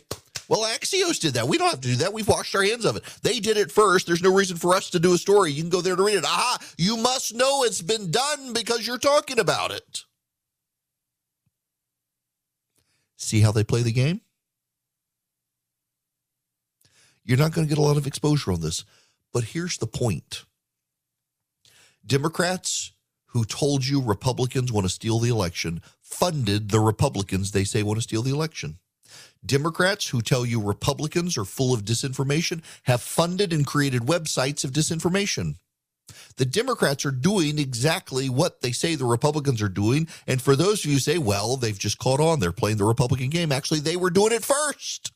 well, 0.49 0.61
Axios 0.61 1.19
did 1.19 1.33
that. 1.33 1.47
We 1.47 1.57
don't 1.57 1.69
have 1.69 1.81
to 1.81 1.87
do 1.87 1.95
that. 1.97 2.13
We've 2.13 2.27
washed 2.27 2.55
our 2.55 2.63
hands 2.63 2.85
of 2.85 2.95
it. 2.95 3.03
They 3.21 3.39
did 3.39 3.57
it 3.57 3.71
first. 3.71 4.07
There's 4.07 4.21
no 4.21 4.33
reason 4.33 4.57
for 4.57 4.75
us 4.75 4.89
to 4.91 4.99
do 4.99 5.13
a 5.13 5.17
story. 5.17 5.51
You 5.51 5.61
can 5.61 5.69
go 5.69 5.81
there 5.81 5.95
to 5.95 6.03
read 6.03 6.17
it. 6.17 6.25
Aha, 6.25 6.57
you 6.77 6.97
must 6.97 7.35
know 7.35 7.63
it's 7.63 7.81
been 7.81 8.11
done 8.11 8.53
because 8.53 8.87
you're 8.87 8.97
talking 8.97 9.39
about 9.39 9.71
it. 9.71 10.03
See 13.17 13.41
how 13.41 13.51
they 13.51 13.63
play 13.63 13.81
the 13.81 13.91
game? 13.91 14.21
You're 17.25 17.37
not 17.37 17.51
going 17.51 17.67
to 17.67 17.69
get 17.69 17.79
a 17.79 17.85
lot 17.85 17.97
of 17.97 18.07
exposure 18.07 18.53
on 18.53 18.61
this. 18.61 18.85
But 19.33 19.43
here's 19.43 19.77
the 19.77 19.87
point 19.87 20.45
Democrats 22.05 22.93
who 23.27 23.43
told 23.43 23.85
you 23.85 24.01
Republicans 24.01 24.71
want 24.71 24.85
to 24.85 24.89
steal 24.89 25.19
the 25.19 25.29
election 25.29 25.81
funded 25.99 26.69
the 26.69 26.79
Republicans 26.79 27.51
they 27.51 27.65
say 27.65 27.83
want 27.83 27.97
to 27.97 28.01
steal 28.01 28.21
the 28.21 28.33
election. 28.33 28.77
Democrats 29.45 30.09
who 30.09 30.21
tell 30.21 30.45
you 30.45 30.61
Republicans 30.61 31.37
are 31.37 31.45
full 31.45 31.73
of 31.73 31.83
disinformation 31.83 32.61
have 32.83 33.01
funded 33.01 33.51
and 33.51 33.67
created 33.67 34.03
websites 34.03 34.63
of 34.63 34.71
disinformation. 34.71 35.55
The 36.37 36.45
Democrats 36.45 37.05
are 37.05 37.11
doing 37.11 37.59
exactly 37.59 38.29
what 38.29 38.61
they 38.61 38.71
say 38.71 38.95
the 38.95 39.05
Republicans 39.05 39.61
are 39.61 39.69
doing. 39.69 40.07
And 40.27 40.41
for 40.41 40.55
those 40.55 40.79
of 40.79 40.85
you 40.85 40.93
who 40.93 40.99
say, 40.99 41.17
well, 41.17 41.57
they've 41.57 41.77
just 41.77 41.97
caught 41.97 42.19
on, 42.19 42.39
they're 42.39 42.51
playing 42.51 42.77
the 42.77 42.85
Republican 42.85 43.29
game, 43.29 43.51
actually, 43.51 43.79
they 43.79 43.95
were 43.95 44.09
doing 44.09 44.31
it 44.31 44.43
first. 44.43 45.11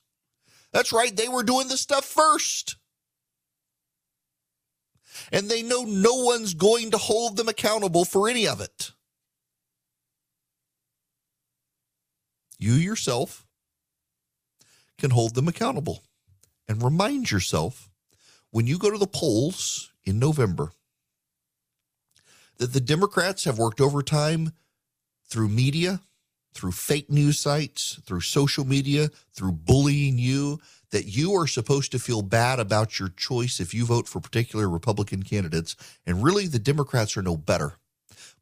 That's 0.72 0.94
right, 0.94 1.16
they 1.16 1.28
were 1.28 1.44
doing 1.44 1.68
the 1.68 1.78
stuff 1.78 2.06
first. 2.06 2.78
And 5.32 5.50
they 5.50 5.62
know 5.62 5.84
no 5.84 6.16
one's 6.16 6.54
going 6.54 6.92
to 6.92 6.98
hold 6.98 7.38
them 7.38 7.50
accountable 7.50 8.06
for 8.06 8.30
any 8.30 8.48
of 8.48 8.62
it. 8.62 8.92
You 12.58 12.74
yourself 12.74 13.46
can 14.98 15.12
hold 15.12 15.36
them 15.36 15.48
accountable. 15.48 16.04
And 16.68 16.84
remind 16.84 17.32
yourself 17.32 17.90
when 18.52 18.68
you 18.68 18.78
go 18.78 18.92
to 18.92 18.98
the 18.98 19.08
polls 19.08 19.92
in 20.06 20.20
November 20.20 20.72
that 22.62 22.74
the 22.74 22.80
Democrats 22.80 23.46
have 23.46 23.58
worked 23.58 23.82
overtime 23.82 24.51
through 25.25 25.48
media, 25.48 26.00
through 26.53 26.72
fake 26.72 27.10
news 27.10 27.39
sites, 27.39 28.00
through 28.06 28.22
social 28.22 28.65
media, 28.65 29.10
through 29.34 29.51
bullying 29.51 30.20
you, 30.20 30.60
that 30.91 31.06
you 31.06 31.34
are 31.34 31.48
supposed 31.48 31.91
to 31.91 31.98
feel 31.98 32.22
bad 32.22 32.60
about 32.60 33.00
your 33.00 33.10
choice 33.10 33.60
if 33.60 33.74
you 33.74 33.84
vote 33.84 34.08
for 34.08 34.20
particular 34.20 34.70
Republican 34.70 35.24
candidates. 35.24 35.75
And 36.06 36.24
really, 36.24 36.46
the 36.46 36.60
Democrats 36.60 37.18
are 37.18 37.24
no 37.24 37.36
better 37.36 37.80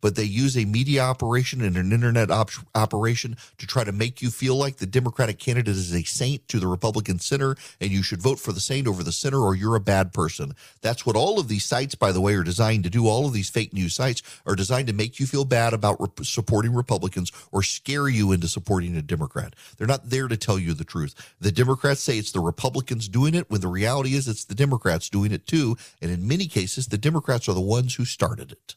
but 0.02 0.16
they 0.16 0.24
use 0.24 0.58
a 0.58 0.66
media 0.66 1.02
operation 1.02 1.62
and 1.62 1.78
an 1.78 1.92
internet 1.92 2.32
op- 2.32 2.52
operation 2.76 3.36
to 3.58 3.68
try 3.68 3.84
to 3.84 3.92
make 3.92 4.22
you 4.22 4.30
feel 4.30 4.56
like 4.56 4.78
the 4.78 4.86
Democratic 4.86 5.40
candidate 5.40 5.76
is 5.76 5.94
a 5.94 6.04
saint 6.04 6.48
to 6.48 6.60
the 6.60 6.68
Republican 6.68 7.20
sinner 7.20 7.56
and 7.82 7.92
you 7.92 8.04
should 8.04 8.22
vote 8.22 8.40
for 8.40 8.52
the 8.52 8.60
saint 8.60 8.88
over 8.88 9.04
the 9.04 9.12
sinner 9.12 9.40
or 9.40 9.56
you're 9.56 9.76
a 9.76 9.82
bad 9.82 10.14
person. 10.14 10.54
That's 10.82 11.06
what 11.06 11.16
all 11.16 11.40
of 11.40 11.48
these 11.48 11.66
sites, 11.66 11.96
by 11.96 12.12
the 12.12 12.22
way, 12.22 12.36
are 12.36 12.44
designed 12.44 12.84
to 12.84 12.90
do. 12.90 13.08
All 13.08 13.26
of 13.26 13.34
these 13.34 13.50
fake 13.50 13.74
news 13.74 13.96
sites 13.96 14.22
are 14.46 14.56
designed 14.56 14.88
to 14.88 14.94
make 14.94 15.20
you 15.20 15.28
feel 15.28 15.46
bad 15.46 15.74
about 15.74 16.00
re- 16.00 16.08
supporting 16.24 16.74
Republicans 16.74 17.32
or 17.52 17.64
scare 17.64 18.08
you 18.08 18.32
into 18.32 18.48
supporting 18.48 18.96
a 18.96 19.02
Democrat. 19.02 19.56
They're 19.78 19.88
not 19.88 20.10
there 20.10 20.28
to 20.28 20.38
tell 20.38 20.60
you 20.60 20.74
the 20.74 20.84
truth. 20.84 21.16
The 21.40 21.52
Democrats 21.52 22.02
say 22.02 22.18
it's 22.18 22.32
the 22.32 22.40
Republicans 22.40 23.08
doing 23.08 23.36
it 23.36 23.50
when 23.50 23.62
the 23.62 23.68
reality 23.68 24.16
is 24.16 24.28
it's 24.28 24.46
the 24.46 24.56
Democrats 24.56 25.10
doing 25.10 25.32
it 25.32 25.48
too. 25.48 25.78
And 26.02 26.12
in 26.12 26.28
many 26.28 26.48
cases, 26.48 26.88
the 26.88 26.98
Democrats 26.98 27.50
are 27.50 27.54
the 27.54 27.62
ones 27.62 27.96
who 27.96 28.06
started 28.06 28.52
it. 28.52 28.76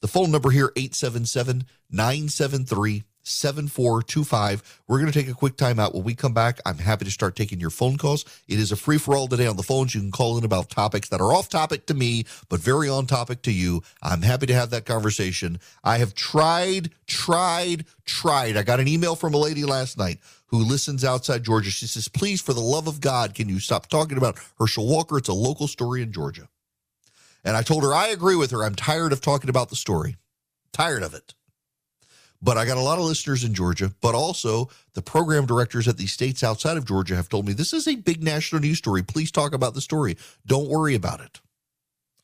The 0.00 0.08
phone 0.08 0.30
number 0.30 0.50
here, 0.50 0.72
877 0.76 1.64
973 1.90 3.04
7425. 3.28 4.82
We're 4.86 4.98
going 4.98 5.10
to 5.10 5.18
take 5.18 5.28
a 5.28 5.34
quick 5.34 5.56
time 5.56 5.78
out. 5.78 5.94
When 5.94 6.04
we 6.04 6.14
come 6.14 6.32
back, 6.32 6.60
I'm 6.64 6.78
happy 6.78 7.04
to 7.04 7.10
start 7.10 7.36
taking 7.36 7.60
your 7.60 7.70
phone 7.70 7.98
calls. 7.98 8.24
It 8.46 8.58
is 8.58 8.72
a 8.72 8.76
free 8.76 8.98
for 8.98 9.16
all 9.16 9.28
today 9.28 9.46
on 9.46 9.56
the 9.56 9.62
phones. 9.62 9.94
You 9.94 10.00
can 10.00 10.10
call 10.10 10.38
in 10.38 10.44
about 10.44 10.70
topics 10.70 11.08
that 11.08 11.20
are 11.20 11.32
off 11.32 11.48
topic 11.48 11.86
to 11.86 11.94
me, 11.94 12.24
but 12.48 12.60
very 12.60 12.88
on 12.88 13.06
topic 13.06 13.42
to 13.42 13.52
you. 13.52 13.82
I'm 14.02 14.22
happy 14.22 14.46
to 14.46 14.54
have 14.54 14.70
that 14.70 14.86
conversation. 14.86 15.58
I 15.84 15.98
have 15.98 16.14
tried, 16.14 16.90
tried, 17.06 17.84
tried. 18.04 18.56
I 18.56 18.62
got 18.62 18.80
an 18.80 18.88
email 18.88 19.16
from 19.16 19.34
a 19.34 19.38
lady 19.38 19.64
last 19.64 19.98
night 19.98 20.18
who 20.46 20.58
listens 20.58 21.04
outside 21.04 21.44
Georgia. 21.44 21.70
She 21.70 21.86
says, 21.86 22.08
Please, 22.08 22.40
for 22.40 22.54
the 22.54 22.60
love 22.60 22.86
of 22.86 23.00
God, 23.00 23.34
can 23.34 23.48
you 23.48 23.58
stop 23.58 23.88
talking 23.88 24.16
about 24.16 24.38
Herschel 24.58 24.86
Walker? 24.86 25.18
It's 25.18 25.28
a 25.28 25.34
local 25.34 25.66
story 25.68 26.02
in 26.02 26.12
Georgia. 26.12 26.48
And 27.44 27.56
I 27.56 27.62
told 27.62 27.82
her, 27.84 27.94
I 27.94 28.08
agree 28.08 28.36
with 28.36 28.50
her. 28.50 28.64
I'm 28.64 28.74
tired 28.74 29.12
of 29.12 29.20
talking 29.20 29.50
about 29.50 29.68
the 29.68 29.76
story, 29.76 30.16
tired 30.72 31.02
of 31.02 31.14
it. 31.14 31.34
But 32.40 32.56
I 32.56 32.66
got 32.66 32.76
a 32.76 32.82
lot 32.82 32.98
of 32.98 33.04
listeners 33.04 33.42
in 33.42 33.52
Georgia, 33.52 33.92
but 34.00 34.14
also 34.14 34.70
the 34.94 35.02
program 35.02 35.44
directors 35.44 35.88
at 35.88 35.96
these 35.96 36.12
states 36.12 36.44
outside 36.44 36.76
of 36.76 36.84
Georgia 36.84 37.16
have 37.16 37.28
told 37.28 37.46
me 37.46 37.52
this 37.52 37.72
is 37.72 37.88
a 37.88 37.96
big 37.96 38.22
national 38.22 38.60
news 38.60 38.78
story. 38.78 39.02
Please 39.02 39.32
talk 39.32 39.52
about 39.52 39.74
the 39.74 39.80
story. 39.80 40.16
Don't 40.46 40.68
worry 40.68 40.94
about 40.94 41.20
it. 41.20 41.40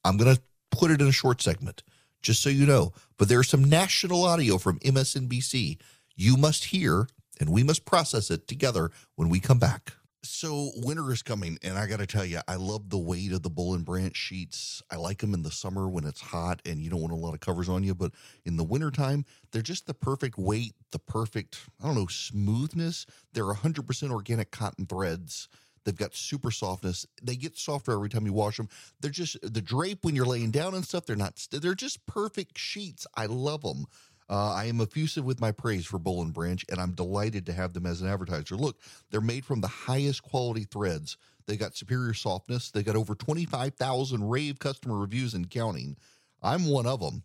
I'm 0.05 0.17
going 0.17 0.35
to 0.35 0.43
put 0.71 0.93
it 0.93 1.01
in 1.01 1.09
a 1.09 1.13
short 1.13 1.43
segment, 1.43 1.83
just 2.23 2.43
so 2.43 2.49
you 2.49 2.65
know. 2.65 2.93
But 3.19 3.29
there's 3.29 3.49
some 3.49 3.65
national 3.65 4.25
audio 4.25 4.59
from 4.59 4.79
MSNBC 4.81 5.79
you 6.15 6.37
must 6.37 6.67
hear, 6.67 7.09
and 7.41 7.51
we 7.51 7.65
must 7.65 7.85
process 7.85 8.31
it 8.31 8.47
together 8.47 8.93
when 9.17 9.29
we 9.29 9.41
come 9.41 9.59
back. 9.59 9.95
So 10.25 10.71
winter 10.77 11.13
is 11.13 11.23
coming, 11.23 11.59
and 11.63 11.77
I 11.77 11.87
got 11.87 11.99
to 11.99 12.07
tell 12.07 12.25
you, 12.25 12.41
I 12.49 12.57
love 12.57 12.89
the 12.89 12.99
weight 12.99 13.33
of 13.33 13.43
the 13.43 13.51
Boll 13.51 13.75
and 13.75 13.85
Branch 13.85 14.17
sheets. 14.17 14.83
I 14.91 14.97
like 14.97 15.19
them 15.19 15.35
in 15.35 15.43
the 15.43 15.51
summer 15.51 15.87
when 15.87 16.05
it's 16.05 16.21
hot 16.21 16.63
and 16.65 16.81
you 16.81 16.89
don't 16.89 17.03
want 17.03 17.13
a 17.13 17.17
lot 17.17 17.35
of 17.35 17.41
covers 17.41 17.69
on 17.69 17.85
you, 17.85 17.95
but 17.95 18.13
in 18.47 18.57
the 18.57 18.65
wintertime, 18.65 19.27
they're 19.53 19.61
just 19.61 19.87
the 19.87 19.93
perfect 19.93 20.39
weight, 20.39 20.73
the 20.93 20.99
perfect, 20.99 21.59
I 21.83 21.87
don't 21.87 21.95
know, 21.95 22.07
smoothness. 22.07 23.05
They're 23.35 23.45
100% 23.45 24.11
organic 24.11 24.51
cotton 24.51 24.87
threads. 24.87 25.49
They've 25.85 25.95
got 25.95 26.15
super 26.15 26.51
softness. 26.51 27.07
They 27.23 27.37
get 27.37 27.59
softer 27.59 27.93
every 27.93 28.09
time 28.09 28.25
you 28.25 28.33
wash 28.33 28.57
them. 28.57 28.71
They're 29.01 29.11
just 29.11 29.37
the 29.43 29.61
drape 29.61 30.07
when 30.07 30.17
you're 30.17 30.25
laying 30.25 30.51
down 30.51 30.75
and 30.75 30.85
stuff. 30.85 31.05
They're 31.05 31.17
not. 31.17 31.47
They're 31.51 31.75
just 31.75 32.07
perfect 32.07 32.57
sheets. 32.57 33.07
I 33.15 33.27
love 33.27 33.61
them. 33.61 33.85
Uh, 34.29 34.53
I 34.53 34.67
am 34.67 34.81
effusive 34.81 35.25
with 35.25 35.41
my 35.41 35.53
praise 35.53 35.85
for 35.87 35.99
Boll 35.99 36.23
and 36.23 36.33
Branch, 36.33 36.65
and 36.71 36.81
I'm 36.81 36.93
delighted 36.93 37.47
to 37.47 37.53
have 37.53 37.75
them 37.75 37.87
as 37.87 38.01
an 38.01 38.09
advertiser. 38.09 38.57
Look, 38.57 38.81
they're 39.11 39.21
made 39.21 39.45
from 39.45 39.61
the 39.61 39.69
highest 39.69 40.23
quality 40.23 40.65
threads. 40.65 41.17
They 41.47 41.57
got 41.57 41.77
superior 41.77 42.15
softness. 42.15 42.71
They 42.71 42.83
got 42.83 42.97
over 42.97 43.15
25,000 43.15 44.29
rave 44.29 44.59
customer 44.59 44.99
reviews 44.99 45.35
and 45.35 45.51
counting. 45.51 45.97
I'm 46.43 46.67
one 46.67 46.87
of 46.87 47.01
them. 47.01 47.25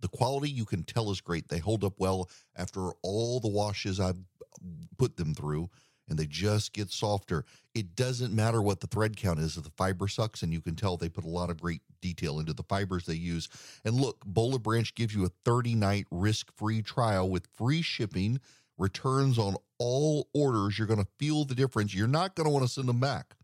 The 0.00 0.08
quality 0.08 0.50
you 0.50 0.64
can 0.64 0.84
tell 0.84 1.10
is 1.10 1.20
great. 1.20 1.48
They 1.48 1.58
hold 1.58 1.82
up 1.82 1.94
well 1.98 2.30
after 2.54 2.90
all 3.02 3.40
the 3.40 3.48
washes 3.48 3.98
I've 3.98 4.20
put 4.96 5.16
them 5.16 5.34
through 5.34 5.68
and 6.08 6.18
they 6.18 6.26
just 6.26 6.72
get 6.72 6.90
softer. 6.90 7.44
It 7.74 7.94
doesn't 7.94 8.34
matter 8.34 8.60
what 8.62 8.80
the 8.80 8.86
thread 8.86 9.16
count 9.16 9.38
is 9.38 9.56
if 9.56 9.64
the 9.64 9.70
fiber 9.76 10.08
sucks, 10.08 10.42
and 10.42 10.52
you 10.52 10.60
can 10.60 10.74
tell 10.74 10.96
they 10.96 11.08
put 11.08 11.24
a 11.24 11.28
lot 11.28 11.50
of 11.50 11.60
great 11.60 11.82
detail 12.00 12.40
into 12.40 12.52
the 12.52 12.62
fibers 12.62 13.04
they 13.04 13.14
use. 13.14 13.48
And 13.84 13.94
look, 13.94 14.24
and 14.24 14.62
Branch 14.62 14.94
gives 14.94 15.14
you 15.14 15.24
a 15.24 15.30
30 15.44 15.74
night 15.74 16.06
risk 16.10 16.52
free 16.56 16.82
trial 16.82 17.28
with 17.28 17.48
free 17.56 17.82
shipping, 17.82 18.40
returns 18.76 19.38
on 19.38 19.56
all 19.78 20.28
orders. 20.34 20.78
You're 20.78 20.86
going 20.86 21.02
to 21.02 21.10
feel 21.18 21.44
the 21.44 21.54
difference. 21.54 21.94
You're 21.94 22.08
not 22.08 22.34
going 22.34 22.46
to 22.46 22.50
want 22.50 22.64
to 22.64 22.72
send 22.72 22.88
them 22.88 23.00
back. 23.00 23.34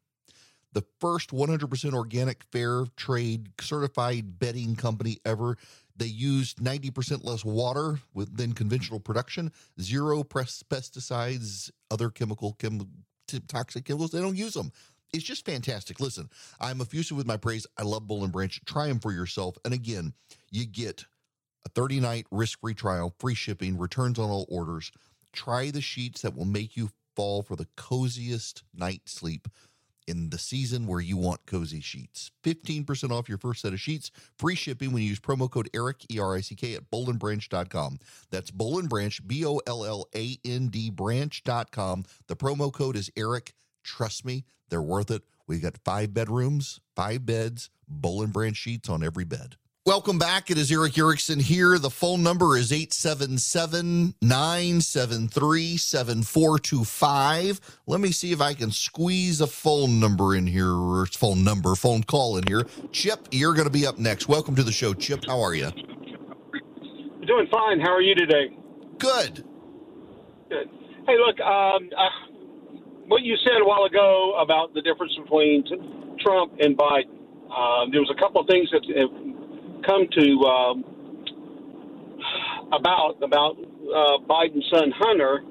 The 0.73 0.85
first 0.99 1.30
100% 1.30 1.92
organic, 1.94 2.42
fair 2.50 2.85
trade 2.97 3.50
certified 3.61 4.40
bedding 4.40 4.75
company 4.75 5.18
ever 5.25 5.56
they 5.96 6.06
used 6.06 6.58
90% 6.58 7.24
less 7.24 7.44
water 7.44 8.00
with, 8.14 8.36
than 8.36 8.52
conventional 8.52 9.00
production, 9.00 9.52
zero 9.80 10.22
pesticides, 10.22 11.70
other 11.90 12.10
chemical, 12.10 12.54
chem, 12.54 12.88
toxic 13.48 13.84
chemicals. 13.84 14.10
They 14.10 14.20
don't 14.20 14.36
use 14.36 14.54
them. 14.54 14.72
It's 15.12 15.24
just 15.24 15.46
fantastic. 15.46 16.00
Listen, 16.00 16.28
I'm 16.60 16.80
effusive 16.80 17.16
with 17.16 17.26
my 17.26 17.36
praise. 17.36 17.66
I 17.78 17.82
love 17.82 18.06
Boll 18.08 18.24
and 18.24 18.32
Branch. 18.32 18.60
Try 18.64 18.88
them 18.88 18.98
for 18.98 19.12
yourself. 19.12 19.56
And 19.64 19.72
again, 19.72 20.12
you 20.50 20.66
get 20.66 21.04
a 21.64 21.68
30 21.68 22.00
night 22.00 22.26
risk 22.32 22.60
free 22.60 22.74
trial, 22.74 23.14
free 23.20 23.34
shipping, 23.34 23.78
returns 23.78 24.18
on 24.18 24.28
all 24.28 24.46
orders. 24.48 24.90
Try 25.32 25.70
the 25.70 25.80
sheets 25.80 26.22
that 26.22 26.36
will 26.36 26.44
make 26.44 26.76
you 26.76 26.90
fall 27.14 27.42
for 27.42 27.54
the 27.54 27.68
coziest 27.76 28.64
night 28.74 29.02
sleep 29.06 29.46
in 30.06 30.30
the 30.30 30.38
season 30.38 30.87
where 30.87 31.00
you 31.00 31.16
want 31.16 31.46
cozy 31.46 31.80
sheets. 31.80 32.30
15% 32.42 33.11
off 33.11 33.28
your 33.28 33.38
first 33.38 33.62
set 33.62 33.73
of 33.73 33.80
sheets, 33.80 34.11
free 34.38 34.54
shipping 34.54 34.92
when 34.92 35.02
you 35.02 35.08
use 35.08 35.20
promo 35.20 35.50
code 35.50 35.68
ERICK, 35.75 36.12
E 36.12 36.18
R 36.18 36.37
I 36.37 36.40
C 36.40 36.54
K, 36.54 36.75
at 36.75 36.90
bollandbranch.com. 36.90 37.99
That's 38.30 38.50
Boll 38.50 38.78
and 38.78 38.88
Branch, 38.88 39.26
B 39.26 39.44
O 39.44 39.61
L 39.66 39.84
L 39.84 40.06
A 40.14 40.38
N 40.44 40.68
D 40.68 40.90
branch.com. 40.90 42.04
The 42.26 42.37
promo 42.37 42.73
code 42.73 42.96
is 42.96 43.11
ERICK. 43.16 43.52
Trust 43.82 44.25
me, 44.25 44.44
they're 44.70 44.82
worth 44.82 45.11
it. 45.11 45.23
We 45.46 45.58
got 45.58 45.76
five 45.84 46.14
bedrooms, 46.14 46.80
five 46.96 47.26
beds, 47.26 47.70
Boll 47.87 48.23
and 48.23 48.32
Branch 48.32 48.56
sheets 48.56 48.88
on 48.88 49.04
every 49.04 49.25
bed. 49.25 49.56
Welcome 49.87 50.19
back. 50.19 50.50
It 50.50 50.57
is 50.57 50.73
Erick 50.73 50.97
Erickson 50.97 51.38
here. 51.38 51.79
The 51.79 51.91
phone 51.91 52.23
number 52.23 52.57
is 52.57 52.73
877 52.73 54.14
973 54.23 55.76
7425. 55.76 57.61
Let 57.87 58.00
me 58.00 58.11
see 58.11 58.33
if 58.33 58.41
I 58.41 58.55
can 58.55 58.71
squeeze 58.71 59.43
a 59.43 59.47
phone 59.47 60.00
number 60.00 60.37
in 60.37 60.47
here, 60.47 60.73
or 60.73 61.05
phone 61.05 61.45
number, 61.45 61.75
phone 61.75 62.03
call 62.03 62.38
in 62.38 62.47
here. 62.47 62.64
Chip, 62.93 63.29
you're 63.31 63.53
going 63.53 63.67
to 63.67 63.71
be 63.71 63.87
up 63.87 63.99
next. 63.99 64.26
Welcome 64.26 64.57
to 64.57 64.62
the 64.62 64.73
show, 64.73 64.95
Chip. 64.95 65.26
How 65.26 65.43
are 65.43 65.55
you? 65.55 65.71
Doing 67.26 67.47
fine. 67.53 67.79
How 67.79 67.93
are 67.93 68.00
you 68.00 68.14
today? 68.14 68.57
Good. 68.97 69.45
Good. 70.49 70.71
Hey, 71.07 71.19
look, 71.19 71.38
um, 71.41 71.91
uh, 71.95 72.09
what 73.09 73.23
you 73.23 73.37
said 73.45 73.61
a 73.61 73.67
while 73.67 73.85
ago 73.85 74.41
about 74.41 74.73
the 74.73 74.81
difference 74.81 75.12
between 75.23 75.62
t- 75.64 75.76
Trump 76.25 76.55
and 76.59 76.75
Biden, 76.75 77.21
uh, 77.53 77.85
there 77.93 78.00
was 78.00 78.11
a 78.11 78.19
couple 78.19 78.41
of 78.41 78.47
things 78.47 78.71
that 78.73 78.81
have 78.97 79.34
come 79.87 80.07
to 80.11 80.25
um, 80.45 80.85
about 82.73 83.17
about 83.23 83.57
uh, 83.59 84.19
Biden's 84.26 84.67
son 84.73 84.93
Hunter 84.97 85.43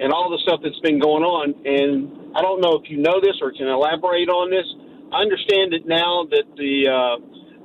and 0.00 0.12
all 0.12 0.30
the 0.30 0.38
stuff 0.42 0.60
that's 0.62 0.78
been 0.80 0.98
going 0.98 1.22
on. 1.22 1.54
And 1.64 2.36
I 2.36 2.42
don't 2.42 2.60
know 2.60 2.80
if 2.80 2.90
you 2.90 2.98
know 2.98 3.20
this 3.20 3.36
or 3.40 3.52
can 3.52 3.68
elaborate 3.68 4.28
on 4.28 4.50
this. 4.50 4.66
I 5.12 5.20
understand 5.20 5.74
it 5.74 5.86
now 5.86 6.24
that 6.30 6.48
the 6.56 6.88
uh, 6.88 7.16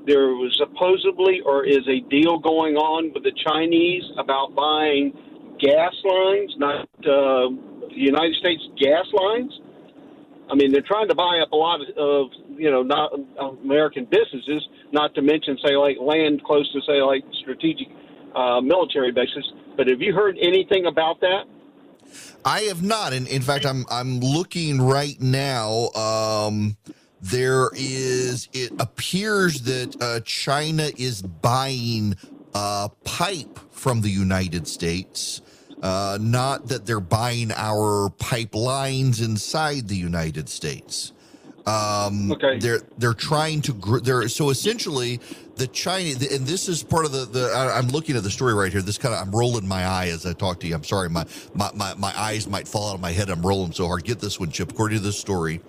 there 0.05 0.35
was 0.35 0.55
supposedly 0.57 1.41
or 1.45 1.65
is 1.65 1.83
a 1.87 1.99
deal 2.09 2.39
going 2.39 2.75
on 2.75 3.11
with 3.13 3.23
the 3.23 3.35
Chinese 3.45 4.03
about 4.17 4.55
buying 4.55 5.11
gas 5.59 5.93
lines, 6.03 6.53
not 6.57 6.87
uh, 7.03 7.51
the 7.91 7.99
United 7.99 8.35
States 8.35 8.61
gas 8.79 9.05
lines. 9.13 9.51
I 10.49 10.55
mean, 10.55 10.71
they're 10.71 10.85
trying 10.87 11.09
to 11.09 11.15
buy 11.15 11.39
up 11.43 11.51
a 11.51 11.55
lot 11.55 11.81
of, 11.81 11.87
of 11.97 12.31
you 12.57 12.71
know, 12.71 12.83
not 12.83 13.11
American 13.63 14.05
businesses, 14.05 14.67
not 14.91 15.13
to 15.15 15.21
mention, 15.21 15.57
say, 15.65 15.75
like 15.75 15.97
land 15.99 16.43
close 16.43 16.71
to, 16.73 16.81
say, 16.81 17.01
like 17.01 17.23
strategic 17.41 17.87
uh, 18.35 18.61
military 18.61 19.11
bases. 19.11 19.51
But 19.75 19.87
have 19.87 20.01
you 20.01 20.13
heard 20.13 20.37
anything 20.41 20.85
about 20.85 21.19
that? 21.21 21.43
I 22.45 22.61
have 22.61 22.83
not. 22.83 23.13
And 23.13 23.27
in 23.27 23.41
fact, 23.41 23.65
I'm 23.65 23.85
I'm 23.89 24.19
looking 24.19 24.81
right 24.81 25.19
now. 25.19 25.89
Um, 25.89 26.77
there 27.21 27.69
is. 27.73 28.47
It 28.53 28.71
appears 28.79 29.61
that 29.61 29.95
uh, 30.01 30.19
China 30.21 30.89
is 30.97 31.21
buying 31.21 32.15
uh, 32.53 32.89
pipe 33.03 33.59
from 33.71 34.01
the 34.01 34.09
United 34.09 34.67
States. 34.67 35.41
Uh, 35.81 36.17
not 36.19 36.69
that 36.69 36.85
they're 36.85 36.99
buying 36.99 37.51
our 37.51 38.09
pipelines 38.17 39.23
inside 39.23 39.87
the 39.87 39.95
United 39.95 40.49
States. 40.49 41.13
Um, 41.67 42.31
Okay. 42.33 42.59
They're 42.59 42.81
they're 42.99 43.15
trying 43.15 43.61
to 43.63 43.73
gr- 43.73 43.99
they're 43.99 44.29
so 44.29 44.51
essentially 44.51 45.21
the 45.57 45.67
Chinese 45.67 46.33
and 46.33 46.47
this 46.47 46.69
is 46.69 46.83
part 46.83 47.05
of 47.05 47.13
the 47.13 47.25
the 47.25 47.51
I, 47.55 47.77
I'm 47.79 47.89
looking 47.89 48.17
at 48.17 48.23
the 48.23 48.31
story 48.31 48.55
right 48.55 48.71
here. 48.73 48.83
This 48.83 48.99
kind 48.99 49.15
of 49.15 49.21
I'm 49.21 49.31
rolling 49.35 49.67
my 49.67 49.85
eye 49.85 50.07
as 50.09 50.25
I 50.27 50.33
talk 50.33 50.61
to 50.61 50.67
you. 50.67 50.75
I'm 50.75 50.85
sorry, 50.85 51.09
my 51.09 51.25
my 51.55 51.71
my, 51.75 51.95
my 51.95 52.13
eyes 52.19 52.47
might 52.47 52.67
fall 52.67 52.91
out 52.91 52.95
of 52.95 53.01
my 53.01 53.13
head. 53.13 53.29
I'm 53.31 53.43
rolling 53.45 53.73
so 53.73 53.87
hard. 53.87 54.05
Get 54.05 54.19
this 54.21 54.39
one, 54.39 54.51
Chip. 54.51 54.71
According 54.71 54.99
to 54.99 55.05
this 55.05 55.19
story, 55.19 55.61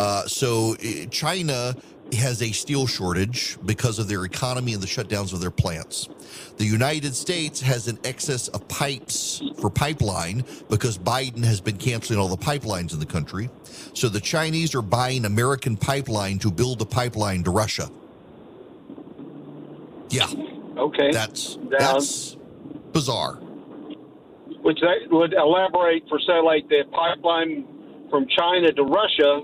uh, 0.00 0.24
so 0.26 0.76
uh, 0.76 1.06
China 1.10 1.76
has 2.14 2.40
a 2.42 2.50
steel 2.52 2.86
shortage 2.86 3.58
because 3.66 3.98
of 3.98 4.08
their 4.08 4.24
economy 4.24 4.72
and 4.72 4.82
the 4.82 4.86
shutdowns 4.86 5.32
of 5.32 5.40
their 5.40 5.50
plants. 5.50 6.08
The 6.56 6.64
United 6.64 7.14
States 7.14 7.60
has 7.60 7.86
an 7.88 7.98
excess 8.04 8.48
of 8.48 8.66
pipes 8.68 9.42
for 9.60 9.68
pipeline 9.70 10.44
because 10.70 10.96
Biden 10.98 11.44
has 11.44 11.60
been 11.60 11.76
canceling 11.76 12.18
all 12.18 12.28
the 12.28 12.36
pipelines 12.36 12.92
in 12.94 12.98
the 12.98 13.06
country. 13.06 13.50
So 13.94 14.08
the 14.08 14.20
Chinese 14.20 14.74
are 14.74 14.82
buying 14.82 15.24
American 15.24 15.76
pipeline 15.76 16.38
to 16.40 16.50
build 16.50 16.80
a 16.80 16.86
pipeline 16.86 17.44
to 17.44 17.50
Russia. 17.50 17.90
Yeah, 20.10 20.26
Okay. 20.78 21.10
that's 21.12 21.58
that's 21.68 22.36
bizarre. 22.92 23.34
which 24.62 24.78
that 24.80 25.10
would 25.10 25.34
elaborate 25.34 26.04
for 26.08 26.18
say 26.20 26.40
like 26.40 26.66
the 26.68 26.84
pipeline 26.92 27.66
from 28.10 28.26
China 28.28 28.72
to 28.72 28.82
Russia, 28.84 29.42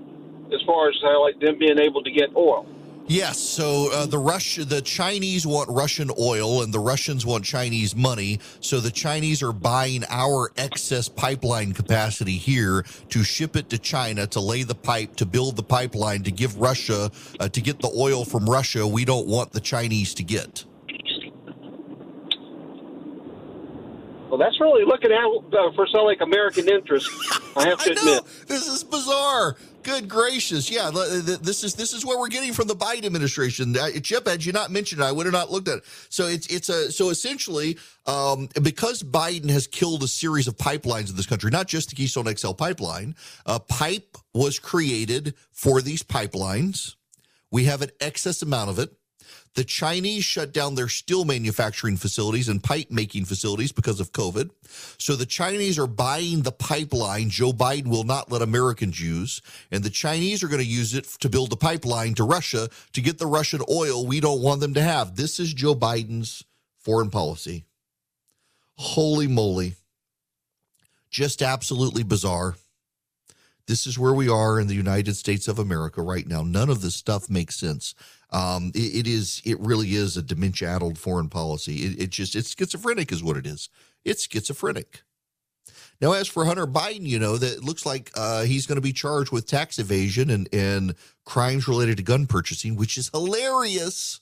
as 0.52 0.60
far 0.66 0.88
as 0.88 0.94
say, 1.00 1.14
like 1.16 1.38
them 1.40 1.58
being 1.58 1.78
able 1.78 2.02
to 2.02 2.10
get 2.10 2.34
oil. 2.36 2.66
Yes, 3.06 3.38
so 3.38 3.90
uh, 3.92 4.06
the 4.06 4.18
Russia, 4.18 4.64
the 4.64 4.80
Chinese 4.80 5.46
want 5.46 5.68
Russian 5.68 6.10
oil, 6.18 6.62
and 6.62 6.72
the 6.72 6.78
Russians 6.78 7.26
want 7.26 7.44
Chinese 7.44 7.94
money. 7.94 8.40
So 8.60 8.80
the 8.80 8.90
Chinese 8.90 9.42
are 9.42 9.52
buying 9.52 10.04
our 10.08 10.50
excess 10.56 11.06
pipeline 11.06 11.74
capacity 11.74 12.38
here 12.38 12.82
to 13.10 13.22
ship 13.22 13.56
it 13.56 13.68
to 13.70 13.78
China 13.78 14.26
to 14.28 14.40
lay 14.40 14.62
the 14.62 14.74
pipe 14.74 15.16
to 15.16 15.26
build 15.26 15.56
the 15.56 15.62
pipeline 15.62 16.22
to 16.22 16.30
give 16.30 16.58
Russia 16.58 17.10
uh, 17.40 17.48
to 17.50 17.60
get 17.60 17.80
the 17.80 17.92
oil 17.94 18.24
from 18.24 18.48
Russia. 18.48 18.86
We 18.86 19.04
don't 19.04 19.26
want 19.26 19.52
the 19.52 19.60
Chinese 19.60 20.14
to 20.14 20.22
get. 20.22 20.64
Well, 24.30 24.38
that's 24.38 24.58
really 24.60 24.84
looking 24.84 25.12
out 25.12 25.44
uh, 25.52 25.72
for 25.76 25.86
some 25.86 26.06
like 26.06 26.22
American 26.22 26.68
interest. 26.68 27.08
I 27.54 27.68
have 27.68 27.78
to 27.84 27.90
I 27.90 27.94
know 27.94 28.16
admit. 28.18 28.48
this 28.48 28.66
is 28.66 28.82
bizarre. 28.82 29.56
Good 29.84 30.08
gracious, 30.08 30.70
yeah. 30.70 30.90
th- 30.90 31.26
th- 31.26 31.38
This 31.40 31.62
is 31.62 31.74
this 31.74 31.92
is 31.92 32.06
what 32.06 32.18
we're 32.18 32.28
getting 32.28 32.54
from 32.54 32.68
the 32.68 32.74
Biden 32.74 33.04
administration. 33.04 33.76
Uh, 33.76 33.90
Chip, 34.02 34.26
had 34.26 34.42
you 34.44 34.50
not 34.52 34.70
mentioned 34.70 35.02
it, 35.02 35.04
I 35.04 35.12
would 35.12 35.26
have 35.26 35.32
not 35.34 35.50
looked 35.50 35.68
at 35.68 35.78
it. 35.78 35.84
So 36.08 36.26
it's 36.26 36.46
it's 36.46 36.70
a 36.70 36.90
so 36.90 37.10
essentially 37.10 37.76
um, 38.06 38.48
because 38.62 39.02
Biden 39.02 39.50
has 39.50 39.66
killed 39.66 40.02
a 40.02 40.08
series 40.08 40.48
of 40.48 40.56
pipelines 40.56 41.10
in 41.10 41.16
this 41.16 41.26
country, 41.26 41.50
not 41.50 41.68
just 41.68 41.90
the 41.90 41.96
Keystone 41.96 42.34
XL 42.34 42.52
pipeline. 42.52 43.14
A 43.44 43.60
pipe 43.60 44.16
was 44.32 44.58
created 44.58 45.34
for 45.52 45.82
these 45.82 46.02
pipelines. 46.02 46.94
We 47.50 47.64
have 47.64 47.82
an 47.82 47.90
excess 48.00 48.40
amount 48.40 48.70
of 48.70 48.78
it. 48.78 48.90
The 49.54 49.64
Chinese 49.64 50.24
shut 50.24 50.52
down 50.52 50.74
their 50.74 50.88
steel 50.88 51.24
manufacturing 51.24 51.96
facilities 51.96 52.48
and 52.48 52.62
pipe 52.62 52.90
making 52.90 53.24
facilities 53.24 53.70
because 53.70 54.00
of 54.00 54.12
COVID. 54.12 54.50
So 54.98 55.14
the 55.14 55.26
Chinese 55.26 55.78
are 55.78 55.86
buying 55.86 56.42
the 56.42 56.50
pipeline 56.50 57.30
Joe 57.30 57.52
Biden 57.52 57.86
will 57.86 58.02
not 58.02 58.32
let 58.32 58.42
Americans 58.42 59.00
use. 59.00 59.40
And 59.70 59.84
the 59.84 59.90
Chinese 59.90 60.42
are 60.42 60.48
going 60.48 60.62
to 60.62 60.66
use 60.66 60.94
it 60.94 61.04
to 61.20 61.28
build 61.28 61.52
a 61.52 61.56
pipeline 61.56 62.14
to 62.14 62.24
Russia 62.24 62.68
to 62.92 63.00
get 63.00 63.18
the 63.18 63.26
Russian 63.26 63.60
oil 63.70 64.04
we 64.04 64.18
don't 64.18 64.42
want 64.42 64.60
them 64.60 64.74
to 64.74 64.82
have. 64.82 65.14
This 65.14 65.38
is 65.38 65.54
Joe 65.54 65.76
Biden's 65.76 66.44
foreign 66.80 67.10
policy. 67.10 67.64
Holy 68.76 69.28
moly. 69.28 69.74
Just 71.10 71.42
absolutely 71.42 72.02
bizarre. 72.02 72.56
This 73.66 73.86
is 73.86 73.98
where 73.98 74.12
we 74.12 74.28
are 74.28 74.60
in 74.60 74.66
the 74.66 74.74
United 74.74 75.16
States 75.16 75.48
of 75.48 75.58
America 75.58 76.02
right 76.02 76.26
now. 76.26 76.42
None 76.42 76.68
of 76.68 76.82
this 76.82 76.94
stuff 76.94 77.30
makes 77.30 77.56
sense. 77.56 77.94
Um, 78.30 78.72
it, 78.74 78.94
it 78.94 79.06
is, 79.06 79.40
it 79.44 79.58
really 79.60 79.94
is 79.94 80.16
a 80.16 80.22
dementia-addled 80.22 80.98
foreign 80.98 81.28
policy. 81.28 81.76
It, 81.86 82.02
it 82.02 82.10
just, 82.10 82.36
it's 82.36 82.54
schizophrenic, 82.54 83.10
is 83.10 83.22
what 83.22 83.36
it 83.36 83.46
is. 83.46 83.70
It's 84.04 84.28
schizophrenic. 84.30 85.02
Now, 86.00 86.12
as 86.12 86.28
for 86.28 86.44
Hunter 86.44 86.66
Biden, 86.66 87.06
you 87.06 87.18
know 87.18 87.36
that 87.38 87.64
looks 87.64 87.86
like 87.86 88.10
uh, 88.14 88.42
he's 88.42 88.66
going 88.66 88.76
to 88.76 88.82
be 88.82 88.92
charged 88.92 89.30
with 89.30 89.46
tax 89.46 89.78
evasion 89.78 90.28
and 90.28 90.48
and 90.52 90.94
crimes 91.24 91.68
related 91.68 91.96
to 91.98 92.02
gun 92.02 92.26
purchasing, 92.26 92.76
which 92.76 92.98
is 92.98 93.10
hilarious. 93.14 94.20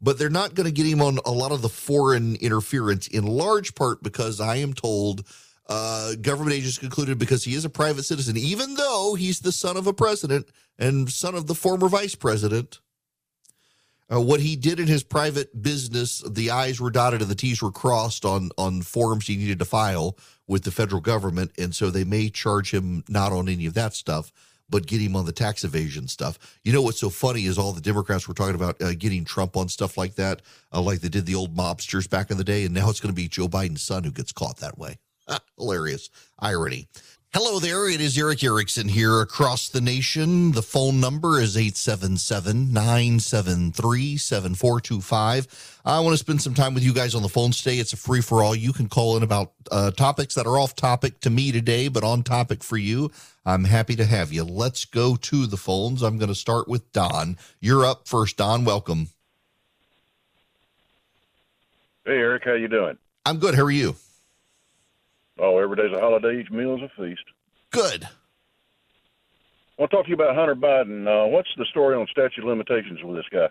But 0.00 0.18
they're 0.18 0.30
not 0.30 0.54
going 0.54 0.66
to 0.66 0.72
get 0.72 0.86
him 0.86 1.02
on 1.02 1.18
a 1.26 1.30
lot 1.30 1.52
of 1.52 1.60
the 1.60 1.68
foreign 1.68 2.36
interference, 2.36 3.06
in 3.06 3.26
large 3.26 3.74
part 3.74 4.02
because 4.02 4.40
I 4.40 4.56
am 4.56 4.72
told 4.72 5.26
uh, 5.68 6.14
government 6.16 6.56
agents 6.56 6.78
concluded 6.78 7.18
because 7.18 7.44
he 7.44 7.54
is 7.54 7.64
a 7.64 7.70
private 7.70 8.04
citizen, 8.04 8.36
even 8.36 8.74
though 8.74 9.14
he's 9.18 9.40
the 9.40 9.52
son 9.52 9.76
of 9.76 9.86
a 9.86 9.92
president 9.92 10.48
and 10.78 11.10
son 11.10 11.34
of 11.34 11.46
the 11.46 11.54
former 11.54 11.88
vice 11.88 12.14
president. 12.14 12.80
Uh, 14.10 14.20
what 14.20 14.40
he 14.40 14.56
did 14.56 14.80
in 14.80 14.86
his 14.86 15.02
private 15.02 15.60
business, 15.60 16.22
the 16.26 16.50
I's 16.50 16.80
were 16.80 16.90
dotted 16.90 17.20
and 17.20 17.30
the 17.30 17.34
T's 17.34 17.60
were 17.60 17.70
crossed 17.70 18.24
on 18.24 18.48
on 18.56 18.80
forms 18.80 19.26
he 19.26 19.36
needed 19.36 19.58
to 19.58 19.66
file 19.66 20.16
with 20.46 20.64
the 20.64 20.70
federal 20.70 21.02
government, 21.02 21.52
and 21.58 21.74
so 21.74 21.90
they 21.90 22.04
may 22.04 22.30
charge 22.30 22.72
him 22.72 23.04
not 23.06 23.32
on 23.32 23.50
any 23.50 23.66
of 23.66 23.74
that 23.74 23.92
stuff, 23.92 24.32
but 24.70 24.86
get 24.86 25.02
him 25.02 25.14
on 25.14 25.26
the 25.26 25.32
tax 25.32 25.62
evasion 25.62 26.08
stuff. 26.08 26.38
You 26.64 26.72
know 26.72 26.80
what's 26.80 27.00
so 27.00 27.10
funny 27.10 27.44
is 27.44 27.58
all 27.58 27.72
the 27.72 27.82
Democrats 27.82 28.26
were 28.26 28.32
talking 28.32 28.54
about 28.54 28.80
uh, 28.80 28.94
getting 28.94 29.26
Trump 29.26 29.58
on 29.58 29.68
stuff 29.68 29.98
like 29.98 30.14
that, 30.14 30.40
uh, 30.72 30.80
like 30.80 31.00
they 31.00 31.10
did 31.10 31.26
the 31.26 31.34
old 31.34 31.54
mobsters 31.54 32.08
back 32.08 32.30
in 32.30 32.38
the 32.38 32.44
day, 32.44 32.64
and 32.64 32.72
now 32.72 32.88
it's 32.88 33.00
going 33.00 33.14
to 33.14 33.16
be 33.16 33.28
Joe 33.28 33.46
Biden's 33.46 33.82
son 33.82 34.04
who 34.04 34.10
gets 34.10 34.32
caught 34.32 34.56
that 34.58 34.78
way. 34.78 34.96
Hilarious 35.58 36.10
irony. 36.38 36.88
Hello 37.34 37.58
there. 37.58 37.90
It 37.90 38.00
is 38.00 38.16
Erick 38.16 38.42
Erickson 38.42 38.88
here 38.88 39.20
across 39.20 39.68
the 39.68 39.82
nation. 39.82 40.52
The 40.52 40.62
phone 40.62 40.98
number 40.98 41.38
is 41.38 41.58
877 41.58 42.72
973 42.72 44.16
7425. 44.16 45.80
I 45.84 46.00
want 46.00 46.14
to 46.14 46.18
spend 46.18 46.40
some 46.40 46.54
time 46.54 46.72
with 46.72 46.82
you 46.82 46.94
guys 46.94 47.14
on 47.14 47.20
the 47.20 47.28
phone 47.28 47.50
today. 47.50 47.76
It's 47.76 47.92
a 47.92 47.98
free 47.98 48.22
for 48.22 48.42
all. 48.42 48.54
You 48.54 48.72
can 48.72 48.88
call 48.88 49.18
in 49.18 49.22
about 49.22 49.52
uh, 49.70 49.90
topics 49.90 50.34
that 50.36 50.46
are 50.46 50.58
off 50.58 50.74
topic 50.74 51.20
to 51.20 51.28
me 51.28 51.52
today, 51.52 51.88
but 51.88 52.02
on 52.02 52.22
topic 52.22 52.64
for 52.64 52.78
you. 52.78 53.10
I'm 53.44 53.64
happy 53.64 53.94
to 53.96 54.06
have 54.06 54.32
you. 54.32 54.42
Let's 54.42 54.86
go 54.86 55.14
to 55.14 55.46
the 55.46 55.58
phones. 55.58 56.02
I'm 56.02 56.16
going 56.16 56.30
to 56.30 56.34
start 56.34 56.66
with 56.66 56.90
Don. 56.92 57.36
You're 57.60 57.84
up 57.84 58.08
first, 58.08 58.38
Don. 58.38 58.64
Welcome. 58.64 59.08
Hey, 62.06 62.12
Erick. 62.12 62.44
How 62.46 62.54
you 62.54 62.68
doing? 62.68 62.96
I'm 63.26 63.38
good. 63.38 63.54
How 63.54 63.64
are 63.64 63.70
you? 63.70 63.96
Oh, 65.38 65.58
every 65.58 65.76
day's 65.76 65.96
a 65.96 66.00
holiday, 66.00 66.40
each 66.40 66.50
meal 66.50 66.76
is 66.76 66.82
a 66.82 66.88
feast. 67.00 67.24
Good. 67.70 68.04
I 68.04 69.82
want 69.82 69.90
to 69.90 69.96
talk 69.96 70.04
to 70.06 70.08
you 70.08 70.16
about 70.16 70.34
Hunter 70.34 70.56
Biden. 70.56 71.06
Uh, 71.06 71.28
what's 71.28 71.50
the 71.56 71.64
story 71.66 71.94
on 71.94 72.06
statute 72.08 72.42
of 72.42 72.48
limitations 72.48 73.00
with 73.02 73.16
this 73.16 73.26
guy? 73.30 73.48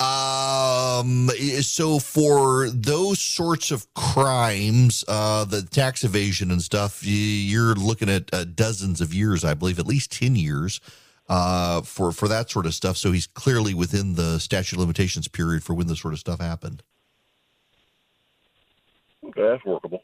Um, 0.00 1.30
so 1.60 1.98
for 1.98 2.68
those 2.68 3.20
sorts 3.20 3.70
of 3.70 3.92
crimes, 3.94 5.04
uh, 5.08 5.44
the 5.44 5.62
tax 5.62 6.04
evasion 6.04 6.50
and 6.50 6.60
stuff, 6.60 7.00
you're 7.02 7.74
looking 7.74 8.10
at 8.10 8.28
uh, 8.34 8.44
dozens 8.44 9.00
of 9.00 9.14
years, 9.14 9.44
I 9.44 9.54
believe, 9.54 9.78
at 9.78 9.86
least 9.86 10.12
10 10.12 10.36
years, 10.36 10.80
uh, 11.28 11.80
for, 11.82 12.12
for 12.12 12.28
that 12.28 12.50
sort 12.50 12.66
of 12.66 12.74
stuff. 12.74 12.98
So 12.98 13.12
he's 13.12 13.26
clearly 13.26 13.72
within 13.72 14.14
the 14.14 14.38
statute 14.40 14.76
of 14.76 14.80
limitations 14.80 15.28
period 15.28 15.62
for 15.62 15.72
when 15.72 15.86
this 15.86 16.00
sort 16.00 16.12
of 16.12 16.20
stuff 16.20 16.40
happened. 16.40 16.82
Okay, 19.24 19.42
that's 19.42 19.64
workable. 19.64 20.02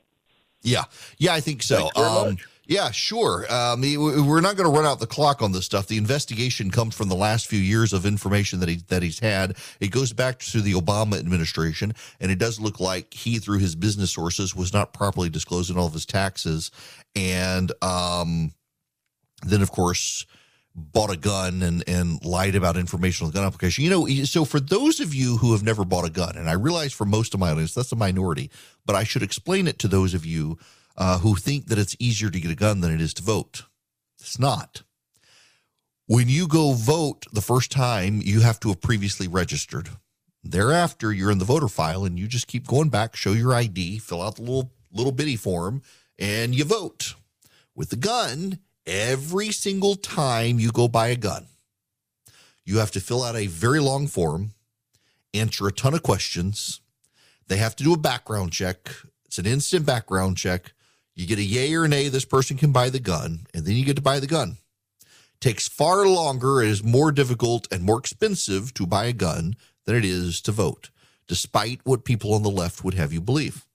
Yeah, 0.63 0.85
yeah, 1.19 1.35
I 1.35 1.41
think 1.41 1.63
so. 1.63 1.91
Um, 1.97 2.37
yeah, 2.71 2.93
sure. 2.93 3.53
Um, 3.53 3.81
we're 3.81 4.41
not 4.41 4.57
going 4.57 4.71
to 4.71 4.77
run 4.77 4.87
out 4.87 5.01
the 5.01 5.07
clock 5.07 5.43
on 5.43 5.51
this 5.51 5.65
stuff. 5.65 5.89
The 5.89 5.97
investigation 5.97 6.71
comes 6.71 6.95
from 6.95 7.09
the 7.09 7.17
last 7.17 7.49
few 7.49 7.59
years 7.59 7.93
of 7.93 8.07
information 8.07 8.61
that 8.61 8.69
he 8.69 8.77
that 8.89 9.03
he's 9.03 9.19
had. 9.19 9.57
It 9.81 9.91
goes 9.91 10.13
back 10.13 10.39
to 10.39 10.61
the 10.61 10.75
Obama 10.75 11.19
administration, 11.19 11.95
and 12.21 12.31
it 12.31 12.39
does 12.39 12.61
look 12.61 12.79
like 12.79 13.13
he, 13.13 13.39
through 13.39 13.59
his 13.59 13.75
business 13.75 14.13
sources, 14.13 14.55
was 14.55 14.73
not 14.73 14.93
properly 14.93 15.29
disclosing 15.29 15.77
all 15.77 15.87
of 15.87 15.93
his 15.93 16.07
taxes, 16.07 16.71
and 17.17 17.73
um, 17.83 18.53
then 19.43 19.63
of 19.63 19.73
course 19.73 20.25
bought 20.75 21.11
a 21.11 21.17
gun 21.17 21.63
and 21.63 21.83
and 21.89 22.25
lied 22.25 22.55
about 22.55 22.77
information 22.77 23.25
on 23.25 23.33
the 23.33 23.37
gun 23.37 23.47
application. 23.47 23.85
You 23.85 23.91
know, 23.91 24.07
so 24.25 24.45
for 24.45 24.61
those 24.61 25.01
of 25.01 25.15
you 25.15 25.39
who 25.39 25.53
have 25.53 25.63
never 25.63 25.85
bought 25.85 26.07
a 26.07 26.11
gun, 26.11 26.37
and 26.37 26.49
I 26.49 26.53
realize 26.53 26.93
for 26.93 27.05
most 27.05 27.35
of 27.35 27.41
my 27.41 27.51
audience 27.51 27.75
that's 27.75 27.93
a 27.93 27.97
minority, 27.97 28.51
but 28.87 28.97
I 28.97 29.05
should 29.05 29.23
explain 29.23 29.67
it 29.67 29.79
to 29.81 29.89
those 29.89 30.15
of 30.15 30.25
you 30.25 30.59
uh, 30.97 31.19
who 31.19 31.35
think 31.35 31.67
that 31.67 31.79
it's 31.79 31.97
easier 31.99 32.31
to 32.31 32.41
get 32.41 32.51
a 32.51 32.57
gun 32.57 32.81
than 32.81 32.93
it 32.93 33.01
is 33.01 33.15
to 33.15 33.23
vote. 33.23 33.65
It's 34.21 34.39
not. 34.39 34.83
When 36.07 36.29
you 36.29 36.49
go 36.49 36.73
vote 36.73 37.27
the 37.33 37.41
first 37.41 37.71
time, 37.71 38.21
you 38.23 38.41
have 38.41 38.59
to 38.61 38.69
have 38.69 38.81
previously 38.81 39.29
registered. 39.29 39.91
Thereafter, 40.43 41.13
you're 41.13 41.31
in 41.31 41.39
the 41.39 41.45
voter 41.45 41.69
file 41.69 42.05
and 42.05 42.19
you 42.19 42.27
just 42.27 42.49
keep 42.49 42.67
going 42.67 42.89
back, 42.89 43.15
show 43.15 43.33
your 43.33 43.55
ID, 43.55 43.99
fill 43.99 44.23
out 44.23 44.37
the 44.37 44.43
little 44.43 44.73
little 44.93 45.13
bitty 45.13 45.37
form, 45.37 45.83
and 46.19 46.55
you 46.55 46.65
vote. 46.65 47.15
With 47.75 47.91
the 47.91 47.97
gun, 47.97 48.59
every 48.91 49.53
single 49.53 49.95
time 49.95 50.59
you 50.59 50.73
go 50.73 50.89
buy 50.89 51.09
a 51.09 51.17
gun, 51.17 51.47
you 52.65 52.79
have 52.79 52.91
to 52.91 53.01
fill 53.01 53.23
out 53.23 53.37
a 53.37 53.47
very 53.47 53.79
long 53.79 54.09
form, 54.09 54.51
answer 55.33 55.69
a 55.69 55.73
ton 55.73 55.95
of 55.95 56.03
questions. 56.03 56.81
They 57.47 57.57
have 57.57 57.77
to 57.77 57.85
do 57.85 57.95
a 57.95 57.99
background 57.99 58.53
check. 58.53 58.91
It's 59.25 59.39
an 59.39 59.47
instant 59.47 59.87
background 59.87 60.37
check. 60.37 60.73
You 61.15 61.27
get 61.27 61.39
a 61.39 61.45
yay 61.45 61.73
or 61.75 61.85
a 61.85 61.89
nay, 61.89 62.09
this 62.09 62.25
person 62.25 62.57
can 62.57 62.73
buy 62.73 62.91
the 62.91 62.99
gun, 62.99 63.47
and 63.55 63.65
then 63.65 63.77
you 63.77 63.85
get 63.85 63.97
to 63.97 64.03
buy 64.03 64.19
the 64.19 64.27
gun. 64.27 64.59
It 65.01 65.41
takes 65.41 65.69
far 65.69 66.07
longer, 66.07 66.61
it 66.61 66.69
is 66.69 66.83
more 66.83 67.13
difficult 67.13 67.69
and 67.73 67.85
more 67.85 67.99
expensive 67.99 68.75
to 68.75 68.87
buy 68.87 69.05
a 69.05 69.13
gun 69.13 69.55
than 69.85 69.95
it 69.95 70.05
is 70.05 70.41
to 70.43 70.53
vote, 70.53 70.91
despite 71.29 71.81
what 71.85 72.05
people 72.05 72.35
on 72.35 72.43
the 72.43 72.51
left 72.51 72.83
would 72.83 72.95
have 72.95 73.13
you 73.13 73.21
believe. 73.21 73.67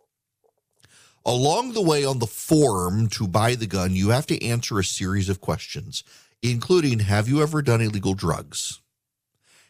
Along 1.26 1.74
the 1.74 1.82
way 1.82 2.06
on 2.06 2.20
the 2.20 2.28
form 2.28 3.10
to 3.10 3.28
buy 3.28 3.56
the 3.56 3.66
gun, 3.66 3.96
you 3.96 4.10
have 4.10 4.28
to 4.28 4.46
answer 4.46 4.78
a 4.78 4.84
series 4.84 5.28
of 5.28 5.42
questions, 5.42 6.04
including 6.44 7.00
Have 7.00 7.28
you 7.28 7.42
ever 7.42 7.64
done 7.64 7.82
illegal 7.82 8.14
drugs? 8.14 8.80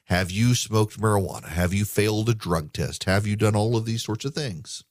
Have 0.06 0.32
you 0.32 0.54
smoked 0.54 1.00
marijuana? 1.00 1.48
Have 1.48 1.74
you 1.74 1.86
failed 1.86 2.28
a 2.28 2.34
drug 2.34 2.74
test? 2.74 3.06
Have 3.06 3.26
you 3.26 3.38
done 3.38 3.56
all 3.56 3.78
of 3.78 3.86
these 3.86 4.04
sorts 4.04 4.26
of 4.26 4.36
things? 4.36 4.84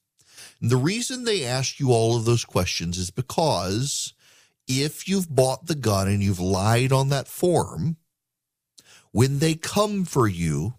And 0.60 0.70
the 0.70 0.78
reason 0.78 1.24
they 1.24 1.44
ask 1.44 1.78
you 1.78 1.92
all 1.92 2.16
of 2.16 2.24
those 2.24 2.46
questions 2.46 2.96
is 2.96 3.10
because 3.10 4.14
if 4.66 5.06
you've 5.06 5.34
bought 5.34 5.66
the 5.66 5.74
gun 5.74 6.08
and 6.08 6.22
you've 6.22 6.40
lied 6.40 6.92
on 6.92 7.10
that 7.10 7.28
form, 7.28 7.98
when 9.12 9.38
they 9.38 9.54
come 9.54 10.06
for 10.06 10.26
you, 10.26 10.74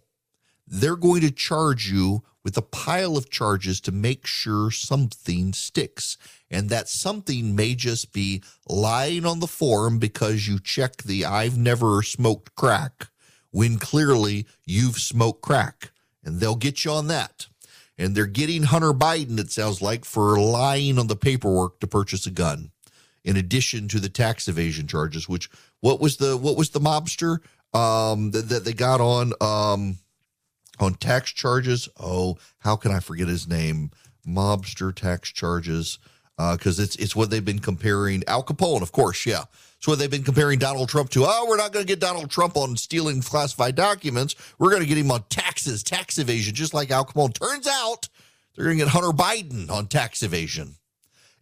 they're 0.68 0.96
going 0.96 1.22
to 1.22 1.32
charge 1.32 1.90
you 1.92 2.24
with 2.46 2.56
a 2.56 2.62
pile 2.62 3.18
of 3.18 3.32
charges 3.32 3.82
to 3.82 3.92
make 3.92 4.28
sure 4.28 4.70
something 4.70 5.52
sticks. 5.52 6.16
And 6.50 6.70
that 6.70 6.88
something 6.88 7.56
may 7.56 7.74
just 7.74 8.14
be 8.14 8.44
lying 8.70 9.26
on 9.26 9.40
the 9.40 9.48
form 9.48 9.98
because 9.98 10.48
you 10.48 10.60
check 10.60 10.98
the 10.98 11.26
I've 11.26 11.58
never 11.58 12.04
smoked 12.04 12.56
crack 12.56 13.08
when 13.50 13.80
clearly 13.80 14.46
you've 14.64 14.98
smoked 14.98 15.42
crack. 15.42 15.92
And 16.24 16.40
they'll 16.40 16.56
get 16.56 16.86
you 16.86 16.92
on 16.92 17.08
that. 17.08 17.48
And 17.98 18.14
they're 18.14 18.28
getting 18.28 18.64
Hunter 18.64 18.94
Biden, 18.94 19.40
it 19.40 19.52
sounds 19.52 19.82
like, 19.82 20.06
for 20.06 20.40
lying 20.40 21.00
on 21.00 21.08
the 21.08 21.16
paperwork 21.16 21.80
to 21.80 21.88
purchase 21.88 22.28
a 22.28 22.32
gun. 22.32 22.72
In 23.24 23.38
addition 23.38 23.88
to 23.88 24.00
the 24.00 24.10
tax 24.10 24.48
evasion 24.48 24.86
charges, 24.86 25.28
which 25.28 25.50
what 25.82 26.00
was 26.00 26.18
the 26.18 26.38
what 26.38 26.58
was 26.58 26.70
the 26.70 26.80
mobster 26.80 27.40
um 27.74 28.30
that, 28.32 28.50
that 28.50 28.66
they 28.66 28.74
got 28.74 29.02
on 29.02 29.34
um 29.42 29.98
on 30.80 30.96
tax 30.96 31.32
charges. 31.32 31.90
Oh, 32.00 32.38
how 32.60 32.76
can 32.76 32.92
I 32.92 33.00
forget 33.00 33.28
his 33.28 33.48
name? 33.48 33.92
Mobster 34.28 34.94
tax 34.94 35.32
charges. 35.32 36.00
Because 36.38 36.80
uh, 36.80 36.84
it's 36.84 36.98
it's 36.98 37.16
what 37.16 37.30
they've 37.30 37.46
been 37.46 37.60
comparing 37.60 38.22
Al 38.28 38.44
Capone, 38.44 38.82
of 38.82 38.92
course, 38.92 39.26
yeah. 39.26 39.46
It's 39.78 39.88
what 39.88 40.00
they've 40.00 40.12
been 40.12 40.24
comparing 40.24 40.60
Donald 40.60 40.90
Trump 40.90 41.10
to. 41.12 41.24
Oh, 41.26 41.46
we're 41.48 41.56
not 41.56 41.72
going 41.72 41.86
to 41.86 41.88
get 41.88 42.00
Donald 42.00 42.30
Trump 42.30 42.58
on 42.58 42.76
stealing 42.76 43.22
classified 43.22 43.76
documents. 43.76 44.36
We're 44.58 44.72
going 44.72 44.82
to 44.82 44.88
get 44.88 44.98
him 44.98 45.12
on 45.12 45.24
taxes, 45.30 45.84
tax 45.84 46.18
evasion, 46.18 46.56
just 46.56 46.74
like 46.74 46.92
Al 46.92 47.06
Capone. 47.06 47.34
Turns 47.40 47.68
out 47.68 48.10
they're 48.56 48.66
going 48.66 48.80
to 48.80 48.84
get 48.84 48.92
Hunter 48.92 49.16
Biden 49.16 49.70
on 49.70 49.88
tax 49.88 50.24
evasion. 50.24 50.76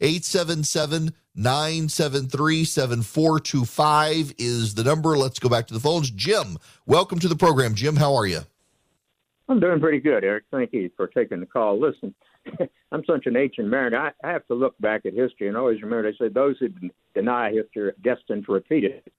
877 0.01 1.13
973 1.35 2.65
7425 2.65 4.33
is 4.37 4.75
the 4.75 4.83
number. 4.83 5.17
Let's 5.17 5.39
go 5.39 5.49
back 5.49 5.67
to 5.67 5.73
the 5.73 5.79
phones. 5.79 6.11
Jim, 6.11 6.57
welcome 6.85 7.19
to 7.19 7.27
the 7.27 7.35
program. 7.35 7.73
Jim, 7.73 7.95
how 7.95 8.13
are 8.15 8.25
you? 8.25 8.41
I'm 9.53 9.59
doing 9.59 9.79
pretty 9.79 9.99
good, 9.99 10.23
Erick. 10.23 10.45
Thank 10.49 10.73
you 10.73 10.89
for 10.97 11.05
taking 11.05 11.39
the 11.39 11.45
call. 11.45 11.79
Listen, 11.79 12.15
I'm 12.91 13.03
such 13.05 13.27
an 13.27 13.37
ancient 13.37 13.67
mariner. 13.67 13.97
I, 13.97 14.27
I 14.27 14.31
have 14.31 14.47
to 14.47 14.55
look 14.55 14.73
back 14.79 15.05
at 15.05 15.13
history 15.13 15.47
and 15.47 15.55
always 15.55 15.79
remember 15.83 16.11
they 16.11 16.17
say 16.17 16.27
those 16.27 16.55
who 16.59 16.69
deny 17.13 17.51
history 17.51 17.83
are 17.83 17.95
destined 18.03 18.47
to 18.47 18.51
repeat 18.51 18.83
it. 18.83 19.13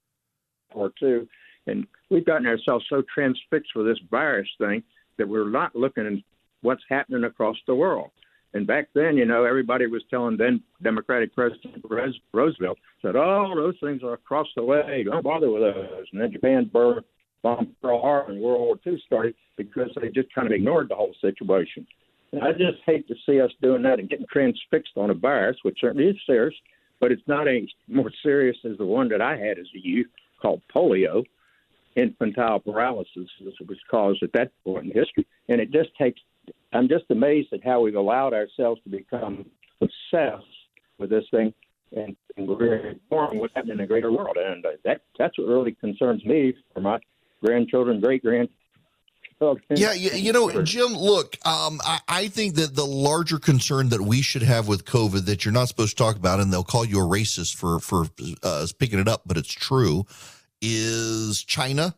Or 0.75 0.91
two, 0.99 1.29
and 1.69 1.87
we've 2.11 2.27
gotten 2.27 2.49
ourselves 2.49 2.85
so 2.89 3.05
transfixed 3.15 3.77
with 3.77 3.87
this 3.87 4.01
virus 4.11 4.49
thing 4.59 4.83
that 5.19 5.29
we're 5.29 5.49
not 5.49 5.77
looking 5.77 6.05
at 6.05 6.15
what's 6.63 6.83
happening 6.89 7.23
across 7.23 7.57
the 7.69 7.77
world. 7.77 8.11
And 8.55 8.67
back 8.67 8.89
then, 8.93 9.17
you 9.17 9.27
know, 9.27 9.45
everybody 9.45 9.87
was 9.87 10.03
telling 10.11 10.37
then 10.37 10.61
Democratic 10.83 11.33
President 11.33 11.85
Roosevelt 12.33 12.79
said, 13.03 13.15
"Oh, 13.15 13.53
those 13.55 13.77
things 13.81 14.03
are 14.03 14.15
across 14.15 14.49
the 14.57 14.65
way. 14.65 15.05
Don't 15.05 15.23
bother 15.23 15.49
with 15.49 15.63
those." 15.63 16.07
And 16.11 16.21
then 16.21 16.33
Japan 16.33 16.65
burned 16.73 17.05
bombed 17.45 17.75
Pearl 17.81 18.01
Harbor 18.01 18.33
and 18.33 18.41
World 18.41 18.61
War 18.61 18.77
II 18.85 19.01
started 19.07 19.35
because 19.57 19.91
they 20.01 20.09
just 20.09 20.35
kind 20.35 20.49
of 20.49 20.53
ignored 20.53 20.89
the 20.89 20.97
whole 20.97 21.15
situation. 21.21 21.87
And 22.33 22.43
I 22.43 22.51
just 22.51 22.79
hate 22.85 23.07
to 23.07 23.15
see 23.25 23.41
us 23.41 23.53
doing 23.63 23.83
that 23.83 24.01
and 24.01 24.09
getting 24.09 24.27
transfixed 24.33 24.97
on 24.97 25.11
a 25.11 25.15
virus, 25.15 25.59
which 25.63 25.79
certainly 25.81 26.09
is 26.09 26.17
serious, 26.27 26.55
but 27.01 27.13
it's 27.13 27.23
not 27.29 27.47
any 27.47 27.73
more 27.87 28.11
serious 28.23 28.57
as 28.65 28.79
the 28.79 28.87
one 28.87 29.09
that 29.11 29.21
I 29.21 29.37
had 29.37 29.59
as 29.59 29.67
a 29.77 29.79
youth 29.79 30.09
called 30.43 30.63
polio, 30.75 31.23
infantile 31.95 32.59
paralysis, 32.59 33.29
as 33.47 33.69
was 33.69 33.79
caused 33.89 34.23
at 34.23 34.33
that 34.33 34.51
point 34.65 34.87
in 34.87 34.93
history. 34.93 35.27
And 35.49 35.61
it 35.61 35.71
just 35.71 35.91
takes, 35.97 36.21
I'm 36.73 36.89
just 36.89 37.05
amazed 37.11 37.53
at 37.53 37.63
how 37.63 37.83
we've 37.83 37.95
allowed 37.95 38.33
ourselves 38.33 38.81
to 38.85 38.91
become 38.91 39.45
obsessed 39.81 40.45
with 40.99 41.11
this 41.11 41.25
thing 41.31 41.53
and, 41.93 42.17
and 42.37 42.49
we're 42.49 42.89
informing 42.89 43.39
what's 43.39 43.55
happening 43.55 43.75
in 43.75 43.79
the 43.79 43.87
greater 43.87 44.11
world. 44.11 44.37
And 44.37 44.65
that 44.85 45.03
that's 45.19 45.39
what 45.39 45.47
really 45.47 45.73
concerns 45.73 46.25
me 46.25 46.55
for 46.73 46.81
my 46.81 46.99
grandchildren, 47.45 48.01
great 48.01 48.23
grandchildren. 48.23 48.55
Yeah, 49.71 49.93
you, 49.93 50.11
you, 50.11 50.33
know, 50.33 50.63
Jim, 50.63 50.95
look, 50.95 51.37
um, 51.45 51.81
I, 51.85 52.01
I, 52.09 52.29
think 52.29 52.55
that 52.55 52.75
the 52.75 52.87
larger 52.87 53.39
concern 53.39 53.91
that 53.91 54.01
we 54.01 54.23
should 54.23 54.43
have 54.43 54.69
with 54.69 54.87
COVID 54.87 55.27
that 55.27 55.45
you're 55.45 55.53
not 55.53 55.69
supposed 55.69 55.99
to 55.99 56.03
talk 56.03 56.17
about, 56.17 56.41
and 56.41 56.51
they'll 56.51 56.65
call 56.65 56.85
you 56.87 56.99
a 56.99 57.03
racist 57.03 57.57
for 57.57 57.79
for 57.79 58.07
uh, 58.43 58.67
picking 58.79 58.99
it 58.99 59.09
up, 59.09 59.23
but 59.27 59.37
it's 59.37 59.53
true, 59.53 60.07
is 60.63 61.45
China 61.45 61.95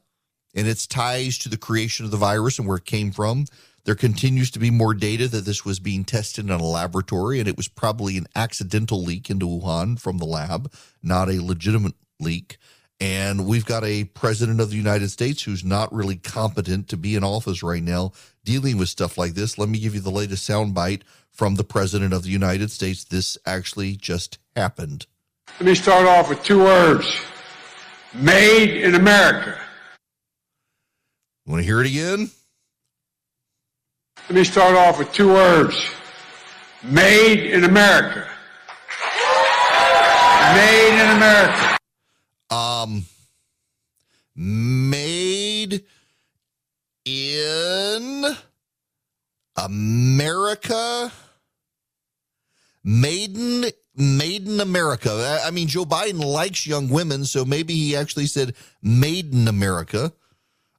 and 0.57 0.67
its 0.67 0.87
ties 0.87 1.39
to 1.39 1.49
the 1.49 1.59
creation 1.59 2.05
of 2.05 2.11
the 2.11 2.17
virus 2.17 2.59
and 2.59 2.67
where 2.67 2.79
it 2.79 2.85
came 2.87 3.13
from. 3.13 3.45
There 3.85 3.95
continues 3.95 4.51
to 4.53 4.59
be 4.59 4.71
more 4.71 4.95
data 4.95 5.29
that 5.29 5.45
this 5.45 5.65
was 5.65 5.79
being 5.79 6.05
tested 6.05 6.47
in 6.47 6.51
a 6.51 6.63
laboratory 6.63 7.39
and 7.39 7.47
it 7.47 7.57
was 7.57 7.69
probably 7.69 8.17
an 8.17 8.27
accidental 8.35 9.01
leak 9.01 9.31
into 9.31 9.47
Wuhan 9.47 10.01
from 10.01 10.19
the 10.19 10.25
lab, 10.25 10.73
not 11.03 11.29
a 11.29 11.41
legitimate 11.41 11.95
leak. 12.19 12.57
And 12.99 13.47
we've 13.47 13.67
got 13.67 13.85
a 13.85 14.05
president 14.05 14.61
of 14.61 14.71
the 14.71 14.77
United 14.77 15.11
States 15.11 15.43
who's 15.43 15.65
not 15.65 15.93
really 15.93 16.17
competent 16.17 16.89
to 16.89 16.97
be 16.97 17.15
in 17.15 17.25
office 17.25 17.63
right 17.63 17.83
now 17.83 18.13
dealing 18.45 18.79
with 18.79 18.89
stuff 18.89 19.19
like 19.19 19.35
this. 19.35 19.59
Let 19.59 19.69
me 19.69 19.79
give 19.79 19.95
you 19.95 20.01
the 20.01 20.11
latest 20.11 20.49
soundbite 20.49 21.03
from 21.31 21.57
the 21.57 21.65
president 21.65 22.15
of 22.15 22.23
the 22.23 22.31
United 22.31 22.71
States. 22.71 23.05
This 23.05 23.37
actually 23.45 23.97
just 23.97 24.39
happened. 24.55 25.07
Let 25.61 25.67
me 25.67 25.75
start 25.75 26.07
off 26.07 26.31
with 26.31 26.43
two 26.43 26.61
words 26.61 27.07
Made 28.15 28.83
in 28.83 28.95
America. 28.95 29.59
Want 31.47 31.61
to 31.61 31.67
hear 31.67 31.83
it 31.83 31.87
again? 31.87 32.31
Let 34.29 34.37
me 34.37 34.45
start 34.45 34.75
off 34.75 34.99
with 34.99 35.13
two 35.13 35.29
words 35.29 35.77
Made 36.83 37.51
in 37.51 37.65
America. 37.65 38.27
Made 40.55 41.03
in 41.03 41.17
America. 41.17 41.79
Um, 42.51 43.05
made 44.35 45.85
in 47.05 48.37
America. 49.57 51.13
Maiden, 52.85 53.65
made 53.97 54.47
in 54.47 54.61
America. 54.61 55.41
I 55.45 55.51
mean, 55.51 55.67
Joe 55.67 55.85
Biden 55.85 56.23
likes 56.25 56.67
young 56.67 56.89
women, 56.89 57.25
so 57.25 57.45
maybe 57.45 57.75
he 57.75 57.97
actually 57.97 58.27
said 58.27 58.55
made 58.81 59.33
in 59.33 59.49
America. 59.49 60.13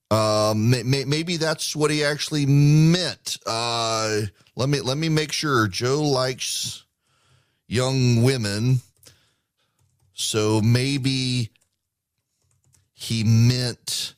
Um, 0.09 0.69
may, 0.69 1.03
maybe 1.03 1.35
that's 1.35 1.75
what 1.75 1.91
he 1.91 2.05
actually 2.05 2.45
meant. 2.45 3.37
Uh, 3.45 4.21
let 4.55 4.69
me 4.69 4.79
let 4.79 4.97
me 4.97 5.09
make 5.09 5.33
sure. 5.33 5.67
Joe 5.67 6.01
likes 6.01 6.85
young 7.67 8.23
women, 8.23 8.79
so 10.13 10.61
maybe 10.61 11.49
he 12.99 13.23
meant 13.23 14.15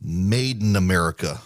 made 0.00 0.62
in 0.62 0.76
America. 0.76 1.40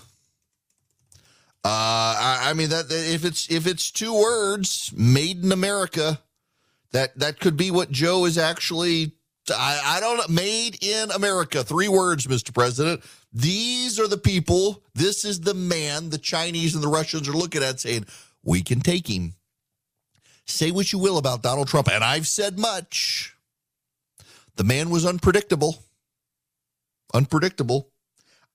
Uh, 1.64 1.64
I, 1.64 2.38
I 2.42 2.52
mean 2.52 2.68
that 2.68 2.86
if 2.90 3.24
it's 3.24 3.50
if 3.50 3.66
it's 3.66 3.90
two 3.90 4.12
words, 4.14 4.92
made 4.94 5.42
in 5.42 5.52
America, 5.52 6.20
that 6.92 7.18
that 7.18 7.40
could 7.40 7.56
be 7.56 7.70
what 7.70 7.90
Joe 7.90 8.26
is 8.26 8.36
actually. 8.36 9.12
I, 9.50 9.80
I 9.96 10.00
don't 10.00 10.18
know. 10.18 10.24
Made 10.28 10.84
in 10.84 11.10
America. 11.12 11.64
Three 11.64 11.88
words, 11.88 12.26
Mr. 12.26 12.52
President. 12.52 13.02
These 13.32 13.98
are 13.98 14.06
the 14.06 14.18
people. 14.18 14.84
This 14.94 15.24
is 15.24 15.40
the 15.40 15.54
man 15.54 16.10
the 16.10 16.18
Chinese 16.18 16.74
and 16.74 16.84
the 16.84 16.88
Russians 16.88 17.26
are 17.26 17.32
looking 17.32 17.62
at 17.62 17.80
saying, 17.80 18.04
we 18.44 18.62
can 18.62 18.80
take 18.80 19.08
him. 19.08 19.34
Say 20.44 20.70
what 20.70 20.92
you 20.92 20.98
will 20.98 21.16
about 21.16 21.42
Donald 21.42 21.68
Trump, 21.68 21.88
and 21.90 22.04
I've 22.04 22.28
said 22.28 22.58
much. 22.58 23.34
The 24.56 24.64
man 24.64 24.90
was 24.90 25.06
unpredictable. 25.06 25.82
Unpredictable. 27.14 27.90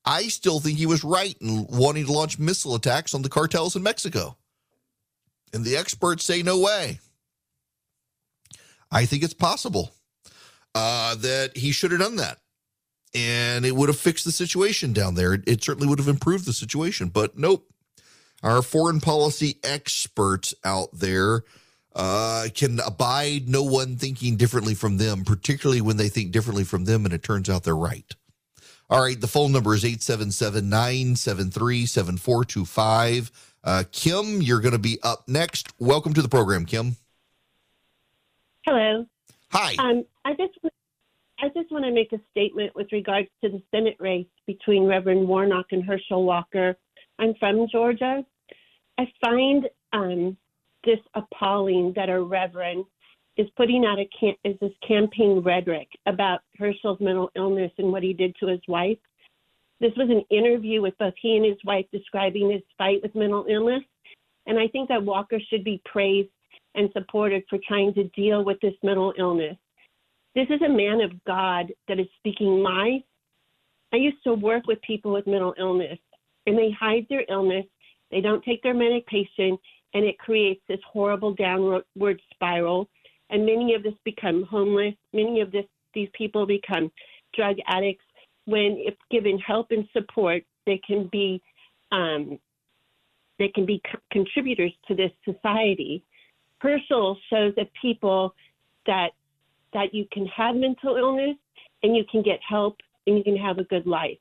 I 0.05 0.27
still 0.27 0.59
think 0.59 0.77
he 0.77 0.85
was 0.85 1.03
right 1.03 1.35
in 1.41 1.65
wanting 1.67 2.05
to 2.05 2.11
launch 2.11 2.37
missile 2.37 2.75
attacks 2.75 3.13
on 3.13 3.23
the 3.23 3.29
cartels 3.29 3.75
in 3.75 3.83
Mexico. 3.83 4.37
And 5.53 5.63
the 5.63 5.77
experts 5.77 6.23
say 6.23 6.43
no 6.43 6.59
way. 6.59 6.99
I 8.91 9.05
think 9.05 9.23
it's 9.23 9.33
possible 9.33 9.91
uh, 10.75 11.15
that 11.15 11.57
he 11.57 11.71
should 11.71 11.91
have 11.91 12.01
done 12.01 12.17
that. 12.17 12.37
And 13.15 13.65
it 13.65 13.75
would 13.75 13.89
have 13.89 13.97
fixed 13.97 14.25
the 14.25 14.31
situation 14.31 14.93
down 14.93 15.15
there. 15.15 15.33
It, 15.33 15.43
it 15.47 15.63
certainly 15.63 15.87
would 15.87 15.99
have 15.99 16.07
improved 16.07 16.45
the 16.45 16.53
situation. 16.53 17.09
But 17.09 17.37
nope. 17.37 17.67
Our 18.43 18.61
foreign 18.61 18.99
policy 18.99 19.59
experts 19.63 20.53
out 20.63 20.89
there 20.93 21.43
uh, 21.95 22.47
can 22.53 22.79
abide 22.85 23.47
no 23.47 23.63
one 23.63 23.95
thinking 23.95 24.35
differently 24.35 24.75
from 24.75 24.97
them, 24.97 25.23
particularly 25.23 25.81
when 25.81 25.97
they 25.97 26.09
think 26.09 26.31
differently 26.31 26.65
from 26.65 26.85
them 26.85 27.05
and 27.05 27.13
it 27.13 27.23
turns 27.23 27.49
out 27.49 27.63
they're 27.63 27.75
right. 27.75 28.13
All 28.87 29.01
right, 29.01 29.19
the 29.19 29.27
phone 29.27 29.51
number 29.51 29.73
is 29.73 29.83
877 29.83 30.69
973 30.69 31.85
7425. 31.87 33.31
Uh, 33.63 33.83
Kim, 33.91 34.43
you're 34.43 34.59
going 34.59 34.73
to 34.73 34.79
be 34.79 34.99
up 35.01 35.27
next. 35.27 35.73
Welcome 35.79 36.13
to 36.13 36.21
the 36.21 36.29
program, 36.29 36.65
Kim. 36.65 36.95
Hello. 38.63 39.05
Hi. 39.49 39.75
Um, 39.79 40.05
I 40.23 40.33
just 40.33 40.53
I 41.39 41.47
just 41.47 41.71
want 41.71 41.85
to 41.85 41.91
make 41.91 42.13
a 42.13 42.19
statement 42.29 42.75
with 42.75 42.87
regards 42.91 43.27
to 43.43 43.49
the 43.49 43.61
Senate 43.71 43.97
race 43.99 44.27
between 44.45 44.85
Reverend 44.85 45.27
Warnock 45.27 45.67
and 45.71 45.83
Herschel 45.83 46.23
Walker. 46.23 46.77
I'm 47.17 47.33
from 47.39 47.67
Georgia. 47.71 48.23
I 48.99 49.11
find 49.19 49.67
um, 49.93 50.37
this 50.83 50.99
appalling 51.15 51.93
that 51.95 52.09
a 52.09 52.21
reverend 52.21 52.85
is 53.37 53.47
putting 53.57 53.85
out 53.85 53.99
a 53.99 54.37
is 54.43 54.55
this 54.61 54.71
campaign 54.87 55.41
rhetoric 55.43 55.89
about 56.05 56.39
Herschel's 56.57 56.99
mental 57.01 57.29
illness 57.35 57.71
and 57.77 57.91
what 57.91 58.03
he 58.03 58.13
did 58.13 58.35
to 58.39 58.47
his 58.47 58.61
wife. 58.67 58.97
This 59.81 59.91
was 59.97 60.09
an 60.09 60.23
interview 60.35 60.81
with 60.81 60.97
both 60.97 61.13
he 61.21 61.35
and 61.35 61.45
his 61.45 61.57
wife 61.65 61.85
describing 61.91 62.49
his 62.49 62.61
fight 62.77 63.01
with 63.03 63.13
mental 63.13 63.45
illness, 63.49 63.83
and 64.47 64.57
I 64.57 64.67
think 64.69 64.87
that 64.89 65.03
Walker 65.03 65.39
should 65.49 65.63
be 65.63 65.81
praised 65.85 66.29
and 66.75 66.89
supported 66.93 67.43
for 67.49 67.59
trying 67.67 67.93
to 67.95 68.05
deal 68.09 68.43
with 68.43 68.59
this 68.61 68.73
mental 68.83 69.13
illness. 69.17 69.57
This 70.33 70.47
is 70.49 70.61
a 70.61 70.69
man 70.69 71.01
of 71.01 71.11
God 71.25 71.71
that 71.87 71.99
is 71.99 72.07
speaking 72.17 72.63
life. 72.63 73.03
I 73.93 73.97
used 73.97 74.23
to 74.23 74.33
work 74.33 74.65
with 74.67 74.81
people 74.81 75.11
with 75.11 75.27
mental 75.27 75.53
illness, 75.57 75.99
and 76.45 76.57
they 76.57 76.71
hide 76.77 77.05
their 77.09 77.23
illness, 77.29 77.65
they 78.11 78.21
don't 78.21 78.43
take 78.43 78.63
their 78.63 78.73
medication, 78.73 79.57
and 79.93 80.05
it 80.05 80.17
creates 80.19 80.61
this 80.67 80.79
horrible 80.91 81.33
downward 81.33 82.21
spiral 82.33 82.89
and 83.29 83.45
many 83.45 83.73
of 83.73 83.83
this 83.83 83.93
become 84.03 84.43
homeless. 84.43 84.95
Many 85.13 85.41
of 85.41 85.51
this, 85.51 85.65
these 85.93 86.09
people 86.13 86.45
become 86.45 86.91
drug 87.33 87.57
addicts. 87.67 88.05
When 88.45 88.77
if 88.77 88.95
given 89.09 89.39
help 89.39 89.71
and 89.71 89.87
support, 89.91 90.43
they 90.65 90.79
can 90.85 91.07
be 91.11 91.41
um, 91.91 92.39
they 93.39 93.49
can 93.49 93.65
be 93.65 93.81
co- 93.91 93.99
contributors 94.11 94.71
to 94.87 94.95
this 94.95 95.11
society. 95.23 96.03
Herschel 96.59 97.17
shows 97.29 97.53
that 97.55 97.69
people 97.79 98.33
that 98.85 99.09
that 99.73 99.93
you 99.93 100.05
can 100.11 100.25
have 100.27 100.55
mental 100.55 100.95
illness 100.95 101.35
and 101.83 101.95
you 101.95 102.03
can 102.09 102.21
get 102.21 102.39
help 102.47 102.77
and 103.07 103.17
you 103.17 103.23
can 103.23 103.37
have 103.37 103.57
a 103.57 103.63
good 103.63 103.85
life. 103.85 104.17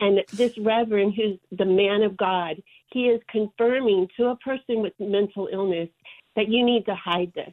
And 0.00 0.20
this 0.32 0.52
reverend, 0.58 1.14
who's 1.14 1.38
the 1.56 1.64
man 1.64 2.02
of 2.02 2.16
God, 2.16 2.60
he 2.92 3.06
is 3.06 3.20
confirming 3.28 4.08
to 4.16 4.26
a 4.26 4.36
person 4.36 4.82
with 4.82 4.92
mental 4.98 5.48
illness 5.52 5.88
that 6.34 6.48
you 6.48 6.64
need 6.64 6.84
to 6.86 6.94
hide 6.94 7.32
this. 7.34 7.52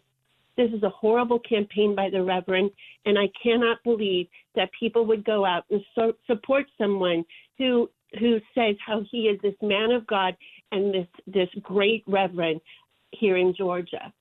This 0.61 0.73
is 0.73 0.83
a 0.83 0.89
horrible 0.89 1.39
campaign 1.39 1.95
by 1.95 2.11
the 2.11 2.21
Reverend, 2.21 2.69
and 3.07 3.17
I 3.17 3.29
cannot 3.41 3.83
believe 3.83 4.27
that 4.53 4.69
people 4.79 5.07
would 5.07 5.25
go 5.25 5.43
out 5.43 5.65
and 5.71 5.81
so, 5.95 6.13
support 6.27 6.67
someone 6.77 7.25
who 7.57 7.89
who 8.19 8.39
says 8.53 8.75
how 8.85 9.01
he 9.09 9.21
is 9.21 9.39
this 9.41 9.55
man 9.63 9.91
of 9.91 10.05
God 10.05 10.35
and 10.71 10.93
this 10.93 11.07
this 11.25 11.49
great 11.63 12.03
Reverend 12.05 12.61
here 13.09 13.37
in 13.37 13.55
Georgia. 13.55 14.13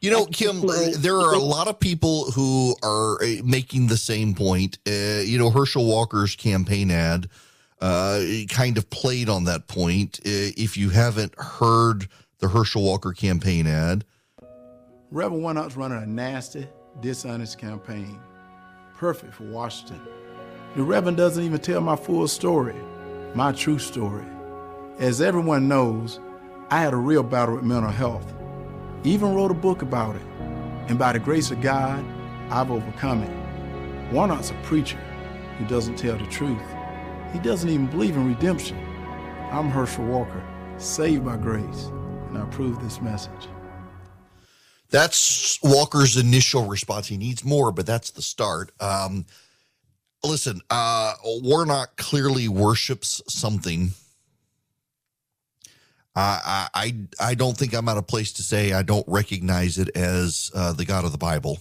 You 0.00 0.10
know, 0.10 0.24
Kim, 0.24 0.62
there 0.98 1.16
are 1.16 1.34
a 1.34 1.38
lot 1.38 1.68
of 1.68 1.78
people 1.78 2.30
who 2.30 2.74
are 2.82 3.22
uh, 3.22 3.42
making 3.44 3.88
the 3.88 3.98
same 3.98 4.34
point. 4.34 4.78
Uh, 4.88 5.20
you 5.20 5.36
know, 5.36 5.50
Herschel 5.50 5.84
Walker's 5.84 6.36
campaign 6.36 6.90
ad 6.90 7.28
uh, 7.82 8.22
kind 8.48 8.78
of 8.78 8.88
played 8.88 9.28
on 9.28 9.44
that 9.44 9.68
point. 9.68 10.20
Uh, 10.20 10.56
if 10.56 10.78
you 10.78 10.88
haven't 10.88 11.34
heard 11.36 12.08
the 12.38 12.48
Herschel 12.48 12.82
Walker 12.82 13.12
campaign 13.12 13.66
ad, 13.66 14.06
Reverend 15.12 15.42
Warnock's 15.42 15.76
running 15.76 16.00
a 16.00 16.06
nasty, 16.06 16.68
dishonest 17.00 17.58
campaign. 17.58 18.20
Perfect 18.96 19.34
for 19.34 19.42
Washington. 19.42 20.00
The 20.76 20.84
Reverend 20.84 21.16
doesn't 21.16 21.42
even 21.42 21.58
tell 21.58 21.80
my 21.80 21.96
full 21.96 22.28
story, 22.28 22.76
my 23.34 23.50
true 23.50 23.80
story. 23.80 24.24
As 25.00 25.20
everyone 25.20 25.66
knows, 25.66 26.20
I 26.70 26.80
had 26.80 26.92
a 26.92 26.96
real 26.96 27.24
battle 27.24 27.56
with 27.56 27.64
mental 27.64 27.90
health. 27.90 28.32
Even 29.02 29.34
wrote 29.34 29.50
a 29.50 29.54
book 29.54 29.82
about 29.82 30.14
it. 30.14 30.22
And 30.86 30.96
by 30.96 31.12
the 31.12 31.18
grace 31.18 31.50
of 31.50 31.60
God, 31.60 32.04
I've 32.48 32.70
overcome 32.70 33.24
it. 33.24 34.12
Warnock's 34.12 34.52
a 34.52 34.62
preacher 34.62 34.98
who 35.58 35.66
doesn't 35.66 35.96
tell 35.96 36.18
the 36.18 36.26
truth. 36.26 36.62
He 37.32 37.40
doesn't 37.40 37.68
even 37.68 37.88
believe 37.88 38.14
in 38.14 38.28
redemption. 38.28 38.78
I'm 39.50 39.70
Herschel 39.70 40.04
Walker, 40.04 40.44
saved 40.76 41.24
by 41.24 41.36
grace, 41.36 41.86
and 42.28 42.38
I 42.38 42.42
approve 42.44 42.80
this 42.80 43.00
message. 43.00 43.48
That's 44.90 45.58
Walker's 45.62 46.16
initial 46.16 46.66
response. 46.66 47.08
He 47.08 47.16
needs 47.16 47.44
more, 47.44 47.72
but 47.72 47.86
that's 47.86 48.10
the 48.10 48.22
start. 48.22 48.72
Um, 48.80 49.26
listen, 50.24 50.60
uh, 50.70 51.14
Warnock 51.24 51.96
clearly 51.96 52.48
worships 52.48 53.22
something. 53.28 53.92
I, 56.16 56.68
I 56.74 56.94
I 57.20 57.34
don't 57.34 57.56
think 57.56 57.74
I'm 57.74 57.88
at 57.88 57.96
a 57.96 58.02
place 58.02 58.32
to 58.34 58.42
say 58.42 58.72
I 58.72 58.82
don't 58.82 59.06
recognize 59.08 59.78
it 59.78 59.96
as 59.96 60.50
uh, 60.54 60.72
the 60.72 60.84
God 60.84 61.04
of 61.04 61.12
the 61.12 61.18
Bible. 61.18 61.58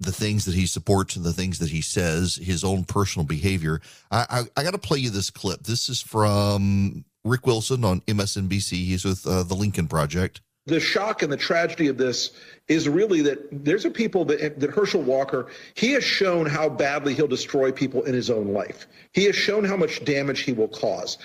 the 0.00 0.12
things 0.12 0.44
that 0.44 0.54
he 0.54 0.66
supports 0.66 1.16
and 1.16 1.24
the 1.24 1.32
things 1.32 1.58
that 1.60 1.70
he 1.70 1.80
says, 1.80 2.36
his 2.36 2.64
own 2.64 2.84
personal 2.84 3.26
behavior. 3.26 3.80
I, 4.10 4.26
I, 4.56 4.60
I 4.60 4.64
got 4.64 4.72
to 4.72 4.78
play 4.78 4.98
you 4.98 5.10
this 5.10 5.30
clip. 5.30 5.62
This 5.62 5.88
is 5.88 6.00
from 6.02 7.04
Rick 7.24 7.46
Wilson 7.46 7.84
on 7.84 8.00
MSNBC. 8.02 8.70
He's 8.72 9.04
with 9.04 9.26
uh, 9.26 9.44
the 9.44 9.54
Lincoln 9.54 9.88
Project. 9.88 10.40
The 10.66 10.80
shock 10.80 11.22
and 11.22 11.32
the 11.32 11.36
tragedy 11.36 11.88
of 11.88 11.98
this 11.98 12.30
is 12.68 12.88
really 12.88 13.22
that 13.22 13.64
there's 13.64 13.84
a 13.84 13.90
people 13.90 14.24
that, 14.26 14.60
that 14.60 14.70
Herschel 14.70 15.02
Walker, 15.02 15.48
he 15.74 15.92
has 15.92 16.04
shown 16.04 16.46
how 16.46 16.68
badly 16.68 17.14
he'll 17.14 17.26
destroy 17.26 17.72
people 17.72 18.02
in 18.04 18.14
his 18.14 18.30
own 18.30 18.52
life. 18.52 18.86
He 19.12 19.24
has 19.24 19.34
shown 19.34 19.64
how 19.64 19.76
much 19.76 20.04
damage 20.04 20.40
he 20.40 20.52
will 20.52 20.68
cause. 20.68 21.18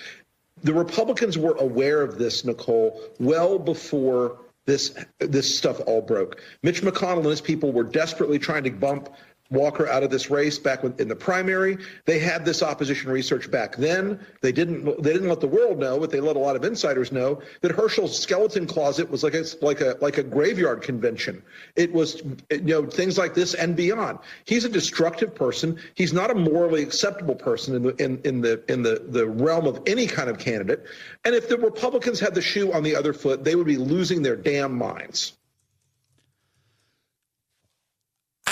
The 0.64 0.74
Republicans 0.74 1.38
were 1.38 1.54
aware 1.54 2.02
of 2.02 2.18
this, 2.18 2.44
Nicole, 2.44 3.00
well 3.20 3.58
before 3.58 4.38
this 4.66 4.94
this 5.18 5.56
stuff 5.56 5.80
all 5.86 6.02
broke. 6.02 6.42
Mitch 6.62 6.82
McConnell 6.82 7.18
and 7.18 7.26
his 7.26 7.40
people 7.40 7.72
were 7.72 7.84
desperately 7.84 8.38
trying 8.38 8.64
to 8.64 8.70
bump 8.70 9.08
Walker 9.50 9.88
out 9.88 10.02
of 10.02 10.10
this 10.10 10.30
race 10.30 10.58
back 10.58 10.84
in 10.84 11.08
the 11.08 11.16
primary. 11.16 11.78
They 12.04 12.18
had 12.18 12.44
this 12.44 12.62
opposition 12.62 13.10
research 13.10 13.50
back 13.50 13.76
then. 13.76 14.20
They 14.42 14.52
didn't 14.52 15.02
they 15.02 15.12
didn't 15.12 15.28
let 15.28 15.40
the 15.40 15.48
world 15.48 15.78
know, 15.78 15.98
but 15.98 16.10
they 16.10 16.20
let 16.20 16.36
a 16.36 16.38
lot 16.38 16.54
of 16.54 16.64
insiders 16.64 17.12
know 17.12 17.40
that 17.62 17.70
Herschel's 17.70 18.18
skeleton 18.18 18.66
closet 18.66 19.10
was 19.10 19.22
like 19.22 19.32
a 19.32 19.44
like 19.62 19.80
a 19.80 19.96
like 20.02 20.18
a 20.18 20.22
graveyard 20.22 20.82
convention. 20.82 21.42
It 21.76 21.92
was 21.92 22.22
you 22.50 22.60
know 22.60 22.86
things 22.86 23.16
like 23.16 23.34
this 23.34 23.54
and 23.54 23.74
beyond. 23.74 24.18
He's 24.44 24.66
a 24.66 24.68
destructive 24.68 25.34
person. 25.34 25.78
He's 25.94 26.12
not 26.12 26.30
a 26.30 26.34
morally 26.34 26.82
acceptable 26.82 27.34
person 27.34 27.74
in 27.74 27.82
the 27.84 27.96
in, 27.96 28.20
in 28.24 28.40
the 28.42 28.62
in 28.70 28.82
the 28.82 29.02
the 29.08 29.26
realm 29.26 29.66
of 29.66 29.80
any 29.86 30.06
kind 30.06 30.28
of 30.28 30.38
candidate. 30.38 30.84
And 31.24 31.34
if 31.34 31.48
the 31.48 31.56
Republicans 31.56 32.20
had 32.20 32.34
the 32.34 32.42
shoe 32.42 32.72
on 32.74 32.82
the 32.82 32.96
other 32.96 33.14
foot, 33.14 33.44
they 33.44 33.54
would 33.54 33.66
be 33.66 33.78
losing 33.78 34.20
their 34.20 34.36
damn 34.36 34.76
minds. 34.76 35.32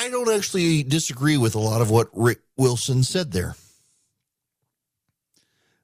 I 0.06 0.08
don't 0.08 0.30
actually 0.30 0.84
disagree 0.84 1.36
with 1.36 1.56
a 1.56 1.58
lot 1.58 1.82
of 1.82 1.90
what 1.90 2.08
Rick 2.12 2.38
Wilson 2.56 3.02
said 3.02 3.32
there. 3.32 3.56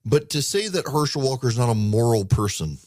But 0.05 0.31
to 0.31 0.43
say 0.43 0.69
that 0.69 0.87
Herschel 0.87 1.23
Walker 1.23 1.49
is 1.49 1.59
not 1.59 1.71
a 1.71 1.75
moral 1.75 2.25
person, 2.25 2.79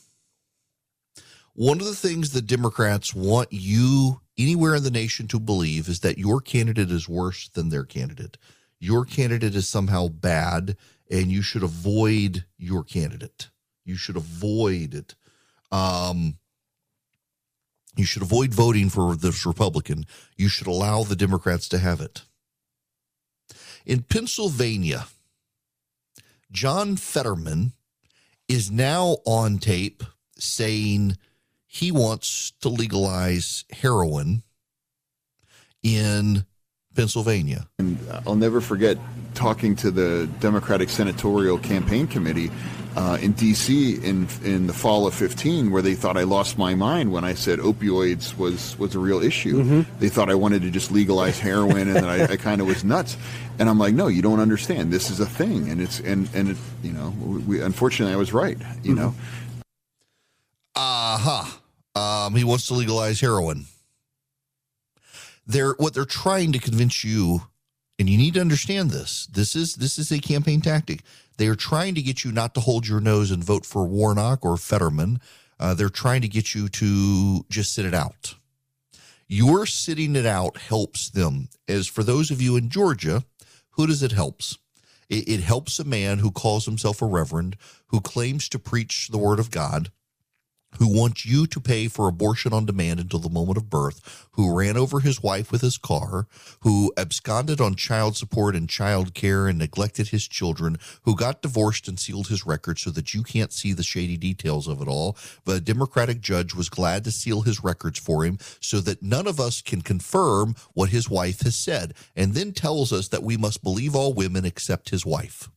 one 1.53 1.81
of 1.81 1.87
the 1.87 1.95
things 1.95 2.29
the 2.29 2.41
Democrats 2.41 3.13
want 3.13 3.49
you 3.51 4.21
anywhere 4.37 4.75
in 4.75 4.83
the 4.83 4.91
nation 4.91 5.27
to 5.27 5.39
believe 5.41 5.89
is 5.89 5.99
that 5.99 6.17
your 6.17 6.39
candidate 6.39 6.89
is 6.89 7.09
worse 7.09 7.49
than 7.49 7.67
their 7.67 7.83
candidate. 7.83 8.37
Your 8.79 9.03
candidate 9.03 9.55
is 9.55 9.67
somehow 9.67 10.07
bad, 10.07 10.77
and 11.11 11.33
you 11.33 11.41
should 11.41 11.63
avoid 11.63 12.45
your 12.57 12.85
candidate. 12.85 13.49
You 13.83 13.97
should 13.97 14.15
avoid 14.15 14.93
it. 14.93 15.15
Um, 15.69 16.37
you 17.95 18.05
should 18.05 18.21
avoid 18.21 18.53
voting 18.53 18.89
for 18.89 19.15
this 19.15 19.45
Republican. 19.45 20.05
You 20.37 20.49
should 20.49 20.67
allow 20.67 21.03
the 21.03 21.15
Democrats 21.15 21.67
to 21.69 21.77
have 21.77 22.01
it. 22.01 22.23
In 23.85 24.03
Pennsylvania, 24.03 25.07
John 26.51 26.95
Fetterman 26.95 27.73
is 28.47 28.71
now 28.71 29.17
on 29.25 29.57
tape 29.57 30.03
saying 30.37 31.17
he 31.67 31.91
wants 31.91 32.51
to 32.61 32.69
legalize 32.69 33.65
heroin 33.71 34.43
in 35.83 36.45
Pennsylvania. 36.95 37.67
And 37.77 37.99
uh, 38.09 38.21
I'll 38.25 38.35
never 38.35 38.61
forget 38.61 38.97
talking 39.33 39.75
to 39.77 39.91
the 39.91 40.29
Democratic 40.39 40.89
Senatorial 40.89 41.57
Campaign 41.57 42.07
Committee 42.07 42.49
uh, 42.95 43.17
in 43.21 43.33
D.C. 43.33 43.95
in 43.95 44.27
in 44.43 44.67
the 44.67 44.73
fall 44.73 45.05
of 45.05 45.13
15, 45.13 45.69
where 45.71 45.81
they 45.81 45.95
thought 45.95 46.15
I 46.17 46.23
lost 46.23 46.57
my 46.57 46.75
mind 46.75 47.11
when 47.11 47.23
I 47.23 47.33
said 47.33 47.59
opioids 47.59 48.37
was 48.37 48.77
was 48.79 48.95
a 48.95 48.99
real 48.99 49.21
issue. 49.21 49.63
Mm-hmm. 49.63 49.99
They 49.99 50.09
thought 50.09 50.29
I 50.29 50.35
wanted 50.35 50.61
to 50.61 50.71
just 50.71 50.91
legalize 50.91 51.39
heroin, 51.39 51.87
and 51.87 51.95
that 51.95 52.05
I, 52.09 52.33
I 52.33 52.37
kind 52.37 52.61
of 52.61 52.67
was 52.67 52.83
nuts. 52.83 53.17
And 53.59 53.69
I'm 53.69 53.79
like, 53.79 53.93
no, 53.93 54.07
you 54.07 54.21
don't 54.21 54.39
understand. 54.39 54.91
This 54.91 55.09
is 55.09 55.19
a 55.19 55.25
thing, 55.25 55.69
and 55.69 55.81
it's 55.81 55.99
and 55.99 56.29
and 56.33 56.49
it, 56.49 56.57
you 56.83 56.93
know, 56.93 57.09
we, 57.19 57.61
unfortunately, 57.61 58.13
I 58.13 58.17
was 58.17 58.33
right. 58.33 58.57
You 58.83 58.95
mm-hmm. 58.95 58.95
know. 58.95 59.15
Uh 60.75 61.17
huh. 61.17 61.59
Um, 61.95 62.35
he 62.35 62.43
wants 62.43 62.67
to 62.67 62.73
legalize 62.73 63.19
heroin. 63.19 63.65
They're 65.47 65.73
what 65.73 65.93
they're 65.93 66.05
trying 66.05 66.53
to 66.53 66.59
convince 66.59 67.03
you, 67.03 67.41
and 67.97 68.09
you 68.09 68.17
need 68.17 68.33
to 68.35 68.41
understand 68.41 68.91
this. 68.91 69.27
This 69.27 69.55
is 69.55 69.75
this 69.75 69.97
is 69.97 70.11
a 70.11 70.19
campaign 70.19 70.61
tactic 70.61 71.01
they 71.37 71.47
are 71.47 71.55
trying 71.55 71.95
to 71.95 72.01
get 72.01 72.23
you 72.23 72.31
not 72.31 72.53
to 72.55 72.61
hold 72.61 72.87
your 72.87 73.01
nose 73.01 73.31
and 73.31 73.43
vote 73.43 73.65
for 73.65 73.85
Warnock 73.85 74.45
or 74.45 74.57
Fetterman. 74.57 75.19
Uh, 75.59 75.73
they're 75.73 75.89
trying 75.89 76.21
to 76.21 76.27
get 76.27 76.53
you 76.53 76.69
to 76.69 77.45
just 77.49 77.73
sit 77.73 77.85
it 77.85 77.93
out. 77.93 78.35
Your 79.27 79.65
sitting 79.65 80.15
it 80.15 80.25
out 80.25 80.57
helps 80.57 81.09
them. 81.09 81.49
As 81.67 81.87
for 81.87 82.03
those 82.03 82.31
of 82.31 82.41
you 82.41 82.55
in 82.55 82.69
Georgia, 82.69 83.23
who 83.71 83.87
does 83.87 84.03
it 84.03 84.11
helps? 84.11 84.57
It, 85.09 85.27
it 85.27 85.39
helps 85.41 85.79
a 85.79 85.83
man 85.83 86.19
who 86.19 86.31
calls 86.31 86.65
himself 86.65 87.01
a 87.01 87.05
reverend, 87.05 87.57
who 87.87 88.01
claims 88.01 88.47
to 88.49 88.59
preach 88.59 89.09
the 89.09 89.17
word 89.17 89.39
of 89.39 89.51
God, 89.51 89.91
who 90.77 90.87
wants 90.87 91.25
you 91.25 91.47
to 91.47 91.59
pay 91.59 91.87
for 91.87 92.07
abortion 92.07 92.53
on 92.53 92.65
demand 92.65 92.99
until 92.99 93.19
the 93.19 93.29
moment 93.29 93.57
of 93.57 93.69
birth, 93.69 94.27
who 94.31 94.55
ran 94.55 94.77
over 94.77 94.99
his 94.99 95.21
wife 95.21 95.51
with 95.51 95.61
his 95.61 95.77
car, 95.77 96.27
who 96.61 96.91
absconded 96.97 97.61
on 97.61 97.75
child 97.75 98.17
support 98.17 98.55
and 98.55 98.69
child 98.69 99.13
care 99.13 99.47
and 99.47 99.57
neglected 99.57 100.09
his 100.09 100.27
children, 100.27 100.77
who 101.03 101.15
got 101.15 101.41
divorced 101.41 101.87
and 101.87 101.99
sealed 101.99 102.27
his 102.27 102.45
record 102.45 102.79
so 102.79 102.89
that 102.91 103.13
you 103.13 103.23
can't 103.23 103.53
see 103.53 103.73
the 103.73 103.83
shady 103.83 104.17
details 104.17 104.67
of 104.67 104.81
it 104.81 104.87
all. 104.87 105.17
But 105.43 105.57
a 105.57 105.61
Democratic 105.61 106.21
judge 106.21 106.53
was 106.53 106.69
glad 106.69 107.03
to 107.03 107.11
seal 107.11 107.41
his 107.41 107.63
records 107.63 107.99
for 107.99 108.25
him 108.25 108.37
so 108.59 108.79
that 108.81 109.01
none 109.01 109.27
of 109.27 109.39
us 109.39 109.61
can 109.61 109.81
confirm 109.81 110.55
what 110.73 110.89
his 110.89 111.09
wife 111.09 111.41
has 111.41 111.55
said, 111.55 111.93
and 112.15 112.33
then 112.33 112.51
tells 112.51 112.91
us 112.91 113.07
that 113.09 113.23
we 113.23 113.37
must 113.37 113.63
believe 113.63 113.95
all 113.95 114.13
women 114.13 114.45
except 114.45 114.89
his 114.89 115.05
wife. 115.05 115.49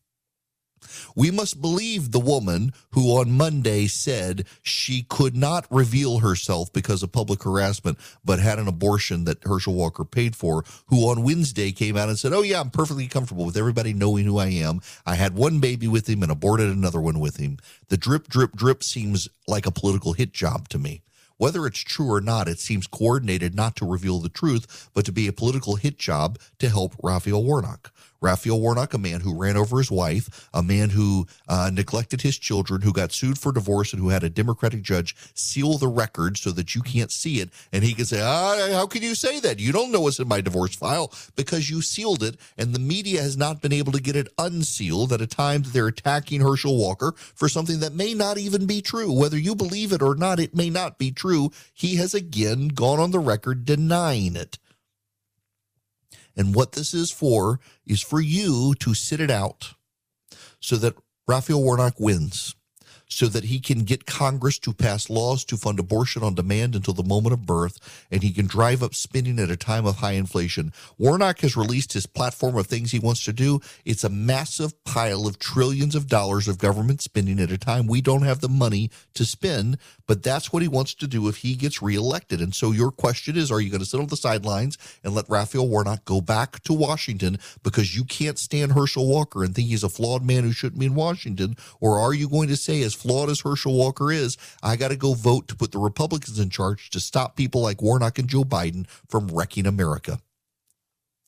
We 1.15 1.31
must 1.31 1.61
believe 1.61 2.11
the 2.11 2.21
woman 2.21 2.73
who 2.91 3.11
on 3.17 3.33
Monday 3.33 3.87
said 3.87 4.47
she 4.63 5.03
could 5.03 5.37
not 5.37 5.67
reveal 5.71 6.19
herself 6.19 6.73
because 6.73 7.03
of 7.03 7.13
public 7.13 7.43
harassment, 7.43 7.99
but 8.25 8.39
had 8.39 8.59
an 8.59 8.69
abortion 8.69 9.25
that 9.25 9.43
Herschel 9.45 9.75
Walker 9.75 10.05
paid 10.05 10.37
for, 10.37 10.65
who 10.87 11.09
on 11.09 11.23
Wednesday 11.23 11.73
came 11.73 11.97
out 11.97 12.09
and 12.09 12.19
said, 12.19 12.33
Oh, 12.33 12.43
yeah, 12.43 12.61
I'm 12.61 12.71
perfectly 12.71 13.07
comfortable 13.07 13.45
with 13.45 13.57
everybody 13.57 13.93
knowing 13.93 14.25
who 14.25 14.39
I 14.39 14.49
am. 14.49 14.81
I 15.07 15.15
had 15.15 15.35
one 15.35 15.61
baby 15.61 15.89
with 15.89 16.09
him 16.09 16.23
and 16.23 16.33
aborted 16.33 16.71
another 16.71 17.01
one 17.01 17.21
with 17.21 17.37
him. 17.37 17.59
The 17.89 17.97
drip, 17.97 18.29
drip, 18.29 18.53
drip 18.53 18.83
seems 18.83 19.29
like 19.47 19.67
a 19.67 19.71
political 19.71 20.13
hit 20.13 20.33
job 20.33 20.69
to 20.71 20.79
me. 20.79 21.03
Whether 21.39 21.67
it's 21.67 21.79
true 21.79 22.11
or 22.11 22.21
not, 22.21 22.49
it 22.49 22.59
seems 22.59 22.89
coordinated 22.89 23.55
not 23.55 23.77
to 23.77 23.87
reveal 23.87 24.19
the 24.19 24.29
truth, 24.29 24.91
but 24.93 25.05
to 25.07 25.13
be 25.13 25.29
a 25.29 25.33
political 25.33 25.77
hit 25.77 25.97
job 25.97 26.39
to 26.59 26.69
help 26.69 26.97
Raphael 27.03 27.45
Warnock. 27.45 27.93
Raphael 28.21 28.61
Warnock, 28.61 28.95
a 28.95 28.99
man 28.99 29.21
who 29.21 29.35
ran 29.35 29.57
over 29.57 29.79
his 29.79 29.91
wife, 29.91 30.49
a 30.53 30.63
man 30.63 30.91
who 30.91 31.27
uh, 31.49 31.71
neglected 31.73 32.23
his 32.23 32.39
children, 32.39 32.83
who 32.83 32.93
got 32.93 33.13
sued 33.13 33.39
for 33.39 33.53
divorce, 33.53 33.93
and 33.93 34.03
who 34.03 34.09
had 34.09 34.25
a 34.25 34.31
Democratic 34.31 34.83
judge 34.83 35.15
seal 35.35 35.79
the 35.79 35.89
record 35.89 36.37
so 36.37 36.51
that 36.53 36.75
you 36.75 36.83
can't 36.83 37.13
see 37.13 37.41
it. 37.41 37.51
And 37.73 37.85
he 37.85 37.95
can 37.95 38.05
say, 38.05 38.21
ah, 38.21 38.69
How 38.73 38.87
can 38.87 39.03
you 39.03 39.15
say 39.15 39.41
that? 39.41 39.61
You 39.61 39.73
don't 39.73 39.93
know 39.93 40.01
what's 40.01 40.19
in 40.19 40.29
my 40.29 40.41
divorce 40.41 40.75
file 40.75 41.13
because 41.37 41.71
you 41.71 41.83
sealed 41.83 42.23
it. 42.23 42.37
And 42.57 42.75
the 42.75 42.81
media 42.81 43.23
has 43.23 43.37
not 43.37 43.63
been 43.63 43.73
able 43.73 43.93
to 43.93 44.03
get 44.03 44.17
it 44.17 44.29
unsealed 44.39 45.13
at 45.13 45.21
a 45.21 45.27
time 45.27 45.63
that 45.63 45.73
they're 45.73 45.87
attacking 45.87 46.41
Herschel 46.41 46.77
Walker 46.77 47.15
for 47.17 47.49
something 47.49 47.81
that 47.81 47.95
may 47.95 48.15
not 48.15 48.39
even 48.39 48.67
be 48.67 48.83
true. 48.83 49.13
Whether 49.13 49.39
you 49.39 49.55
believe 49.55 49.93
it 49.93 50.03
or 50.03 50.15
not, 50.15 50.41
it 50.41 50.55
may 50.55 50.71
not 50.71 50.99
be 50.99 51.11
true. 51.11 51.51
He 51.73 51.97
has 51.97 52.15
again 52.15 52.69
gone 52.69 52.99
on 52.99 53.11
the 53.11 53.19
record 53.19 53.65
denying 53.65 54.37
it. 54.37 54.59
And 56.39 56.55
what 56.55 56.73
this 56.73 56.95
is 56.95 57.11
for 57.11 57.59
is 57.85 58.01
for 58.01 58.21
you 58.21 58.75
to 58.79 58.95
sit 58.95 59.21
it 59.21 59.31
out 59.31 59.75
so 60.61 60.77
that 60.77 60.95
Raphael 61.27 61.63
Warnock 61.63 61.99
wins 61.99 62.55
so 63.09 63.27
that 63.27 63.45
he 63.45 63.59
can 63.59 63.85
get 63.85 64.07
Congress 64.07 64.59
to 64.61 64.73
pass 64.73 65.11
laws 65.11 65.45
to 65.47 65.57
fund 65.57 65.79
abortion 65.79 66.23
on 66.23 66.35
demand 66.35 66.75
until 66.75 66.95
the 66.95 67.03
moment 67.03 67.33
of 67.33 67.47
birth, 67.47 68.07
and 68.11 68.23
he 68.23 68.31
can 68.33 68.47
drive 68.47 68.83
up 68.83 68.95
spending 68.95 69.39
at 69.39 69.51
a 69.51 69.57
time 69.57 69.87
of 69.87 69.97
high 69.97 70.13
inflation. 70.13 70.73
Warnock 70.99 71.41
has 71.41 71.57
released 71.57 71.95
his 71.95 72.07
platform 72.07 72.57
of 72.57 72.67
things 72.67 72.93
he 72.93 72.99
wants 72.99 73.25
to 73.25 73.33
do. 73.33 73.61
It's 73.85 74.05
a 74.05 74.09
massive 74.09 74.85
pile 74.85 75.27
of 75.27 75.39
trillions 75.39 75.95
of 75.95 76.07
dollars 76.07 76.49
of 76.49 76.59
government 76.59 77.01
spending 77.01 77.41
at 77.41 77.51
a 77.51 77.59
time 77.59 77.87
we 77.87 78.01
don't 78.01 78.23
have 78.23 78.41
the 78.41 78.49
money 78.49 78.91
to 79.15 79.25
spend, 79.25 79.79
but 80.07 80.23
that's 80.23 80.53
what 80.53 80.63
he 80.63 80.69
wants 80.69 80.95
to 80.95 81.07
do 81.07 81.29
if 81.29 81.39
he 81.39 81.55
gets 81.55 81.83
reelected. 81.83 82.41
And 82.41 82.55
so 82.55 82.73
your 82.73 82.91
question 82.91 83.37
is, 83.37 83.51
are 83.51 83.61
you 83.61 83.71
going 83.71 83.81
to 83.81 83.87
sit 83.87 84.01
on 84.01 84.07
the 84.07 84.17
sidelines 84.17 84.77
and 85.03 85.15
let 85.15 85.29
Raphael 85.29 85.69
Warnock 85.69 86.05
go 86.05 86.21
back 86.21 86.63
to 86.65 86.73
Washington 86.73 87.39
because 87.63 87.97
you 87.97 88.05
can't 88.05 88.39
stand 88.39 88.73
Herschel 88.73 89.09
Walker 89.09 89.45
and 89.45 89.55
think 89.55 89.69
he's 89.69 89.85
a 89.85 89.89
flawed 89.89 90.25
man 90.25 90.45
who 90.45 90.53
shouldn't 90.53 90.81
be 90.81 90.87
in 90.87 90.95
Washington? 90.95 91.57
Or 91.81 91.99
are 91.99 92.15
you 92.15 92.29
going 92.29 92.49
to 92.49 92.57
say, 92.57 92.83
as 92.83 92.95
flawed 92.99 93.31
as 93.31 93.41
Herschel 93.41 93.77
Walker 93.77 94.13
is, 94.13 94.37
I 94.63 94.77
got 94.77 94.89
to 94.89 94.97
go 94.97 95.15
vote 95.15 95.49
to 95.49 95.57
put 95.57 95.73
the 95.73 95.79
Republicans 95.79 96.39
in 96.39 96.51
charge 96.51 96.91
to 96.91 97.01
stop 97.01 97.37
people 97.37 97.63
like 97.63 97.81
Warnock 97.81 98.19
and 98.19 98.29
Joe 98.29 98.45
Biden 98.45 98.87
from 99.09 99.29
wrecking 99.29 99.67
America. 99.67 100.19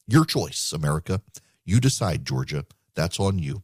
Your 0.07 0.25
choice, 0.25 0.73
America. 0.73 1.23
You 1.65 1.81
decide, 1.81 2.25
Georgia. 2.25 2.67
That's 2.95 3.21
on 3.21 3.39
you. 3.39 3.63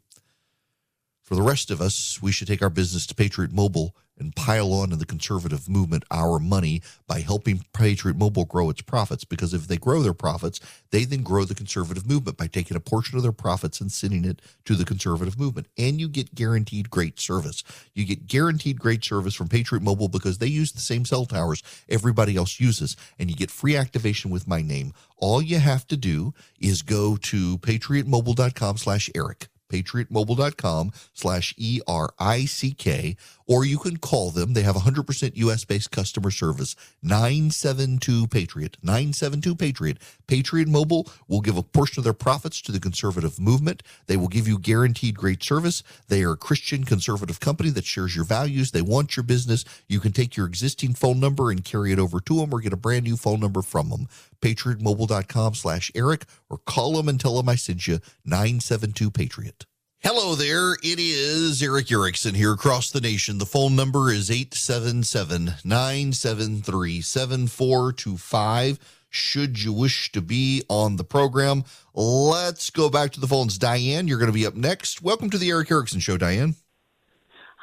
For 1.23 1.35
the 1.35 1.43
rest 1.43 1.73
of 1.73 1.81
us, 1.81 2.23
we 2.23 2.31
should 2.31 2.47
take 2.47 2.63
our 2.63 2.71
business 2.71 3.07
to 3.09 3.15
Patriot 3.15 3.53
Mobile 3.53 3.97
and 4.19 4.35
pile 4.35 4.73
on 4.73 4.91
to 4.91 4.97
the 4.97 5.07
conservative 5.07 5.69
movement 5.69 6.05
our 6.11 6.39
money 6.39 6.83
by 7.07 7.21
helping 7.21 7.65
Patriot 7.73 8.17
Mobile 8.17 8.45
grow 8.45 8.71
its 8.71 8.83
profits. 8.83 9.25
Because 9.25 9.55
if 9.55 9.69
they 9.69 9.77
grow 9.77 10.03
their 10.03 10.15
profits, 10.15 10.61
they 10.91 11.05
then 11.05 11.23
grow 11.23 11.45
the 11.45 11.55
conservative 11.55 12.07
movement 12.07 12.37
by 12.37 12.47
taking 12.47 12.77
a 12.77 12.81
portion 12.81 13.17
of 13.17 13.23
their 13.23 13.33
profits 13.33 13.81
and 13.81 13.91
sending 13.93 14.25
it 14.25 14.41
to 14.65 14.75
the 14.75 14.85
conservative 14.85 15.39
movement. 15.39 15.67
And 15.77 16.01
you 16.01 16.09
get 16.09 16.35
guaranteed 16.35 16.91
great 16.91 17.21
service. 17.21 17.63
You 17.95 18.05
get 18.05 18.27
guaranteed 18.27 18.81
great 18.81 19.05
service 19.05 19.35
from 19.35 19.49
Patriot 19.49 19.83
Mobile 19.83 20.09
because 20.09 20.39
they 20.39 20.47
use 20.47 20.73
the 20.73 20.81
same 20.81 21.05
cell 21.05 21.27
towers 21.27 21.63
everybody 21.89 22.37
else 22.37 22.61
uses. 22.61 22.97
And 23.19 23.31
you 23.31 23.37
get 23.37 23.51
free 23.51 23.77
activation 23.77 24.31
with 24.31 24.49
my 24.49 24.63
name. 24.63 24.93
All 25.19 25.41
you 25.41 25.59
have 25.59 25.87
to 25.89 25.97
do 25.97 26.35
is 26.61 26.83
go 26.83 27.17
to 27.17 27.59
patriotmobile.com 27.59 28.77
slash 28.79 29.11
Erick 29.15 29.49
patriotmobile.com 29.69 30.93
slash 31.15 31.55
E-R-I-C-K, 31.57 33.17
or 33.47 33.65
you 33.65 33.79
can 33.79 33.97
call 33.97 34.31
them. 34.31 34.53
They 34.53 34.63
have 34.63 34.77
100% 34.77 35.37
U.S.-based 35.37 35.91
customer 35.91 36.31
service, 36.31 36.77
972-PATRIOT, 37.05 38.77
972-PATRIOT. 38.85 39.99
Patriot 40.27 40.69
Mobile 40.69 41.09
will 41.29 41.41
give 41.41 41.57
a 41.57 41.63
portion 41.63 42.01
of 42.01 42.05
their 42.05 42.13
profits 42.13 42.61
to 42.63 42.73
the 42.73 42.81
conservative 42.81 43.39
movement. 43.39 43.83
They 44.07 44.17
will 44.17 44.29
give 44.29 44.49
you 44.49 44.59
guaranteed 44.59 45.17
great 45.17 45.43
service. 45.43 45.83
They 46.09 46.23
are 46.23 46.33
a 46.33 46.37
Christian 46.37 46.85
conservative 46.85 47.41
company 47.41 47.71
that 47.71 47.85
shares 47.85 48.17
your 48.17 48.25
values. 48.25 48.71
They 48.71 48.83
want 48.83 49.17
your 49.17 49.25
business. 49.25 49.65
You 49.89 50.01
can 50.01 50.13
take 50.13 50.37
your 50.37 50.47
existing 50.47 50.95
phone 50.95 51.21
number 51.21 51.51
and 51.51 51.65
carry 51.65 51.93
it 51.93 51.99
over 51.99 52.21
to 52.21 52.37
them 52.37 52.53
or 52.53 52.61
get 52.61 52.73
a 52.73 52.77
brand 52.77 53.05
new 53.05 53.17
phone 53.17 53.41
number 53.41 53.63
from 53.63 53.91
them 53.91 54.09
patriotmobile.com 54.41 55.55
slash 55.55 55.91
Erick 55.95 56.25
or 56.49 56.59
call 56.59 56.93
them 56.95 57.09
and 57.09 57.21
tell 57.21 57.37
them 57.37 57.49
I 57.49 57.57
sent 57.57 57.87
you 57.87 58.01
972 58.25 59.11
Patriot. 59.11 59.66
Hello 60.09 60.37
there. 60.37 60.75
It 60.85 61.01
is 61.01 61.61
Erick 61.61 61.91
Erickson 61.91 62.37
here 62.37 62.53
across 62.53 62.93
the 62.93 63.01
nation. 63.01 63.39
The 63.39 63.45
phone 63.45 63.75
number 63.75 64.13
is 64.13 64.31
877 64.31 65.55
973 65.65 67.01
7425. 67.01 68.79
Should 69.11 69.65
you 69.65 69.73
wish 69.73 70.13
to 70.13 70.23
be 70.23 70.63
on 70.69 70.95
the 70.95 71.03
program, 71.03 71.65
let's 71.93 72.71
go 72.71 72.89
back 72.89 73.11
to 73.15 73.21
the 73.21 73.27
phones. 73.27 73.59
Diane, 73.59 74.07
you're 74.07 74.21
going 74.21 74.31
to 74.31 74.33
be 74.33 74.47
up 74.47 74.55
next. 74.55 75.03
Welcome 75.03 75.29
to 75.31 75.39
the 75.39 75.51
Erick 75.51 75.73
Erickson 75.73 75.99
Show, 75.99 76.17
Diane. 76.17 76.55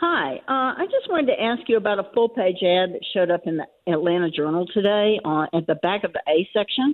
Hi. 0.02 0.36
Uh, 0.40 0.76
I 0.82 0.86
just 0.92 1.10
wanted 1.10 1.28
to 1.28 1.42
ask 1.42 1.62
you 1.70 1.78
about 1.78 2.00
a 2.00 2.10
full 2.14 2.28
page 2.28 2.62
ad 2.62 2.92
that 2.92 3.06
showed 3.14 3.32
up 3.32 3.44
in 3.46 3.56
the 3.56 3.68
Atlanta 3.90 4.30
Journal 4.30 4.68
today 4.74 5.18
on, 5.24 5.48
at 5.54 5.66
the 5.66 5.76
back 5.76 6.04
of 6.04 6.12
the 6.12 6.22
A 6.28 6.46
section. 6.52 6.94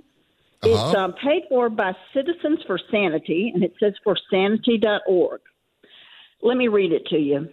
It's 0.62 0.74
Uh-huh. 0.78 1.04
um, 1.04 1.12
paid 1.14 1.44
for 1.48 1.70
by 1.70 1.94
Citizens 2.12 2.62
for 2.66 2.78
Sanity, 2.90 3.50
and 3.54 3.64
it 3.64 3.74
says 3.80 3.94
for 4.04 4.14
sanity.org. 4.30 5.40
Let 6.42 6.56
me 6.56 6.68
read 6.68 6.92
it 6.92 7.06
to 7.06 7.18
you. 7.18 7.48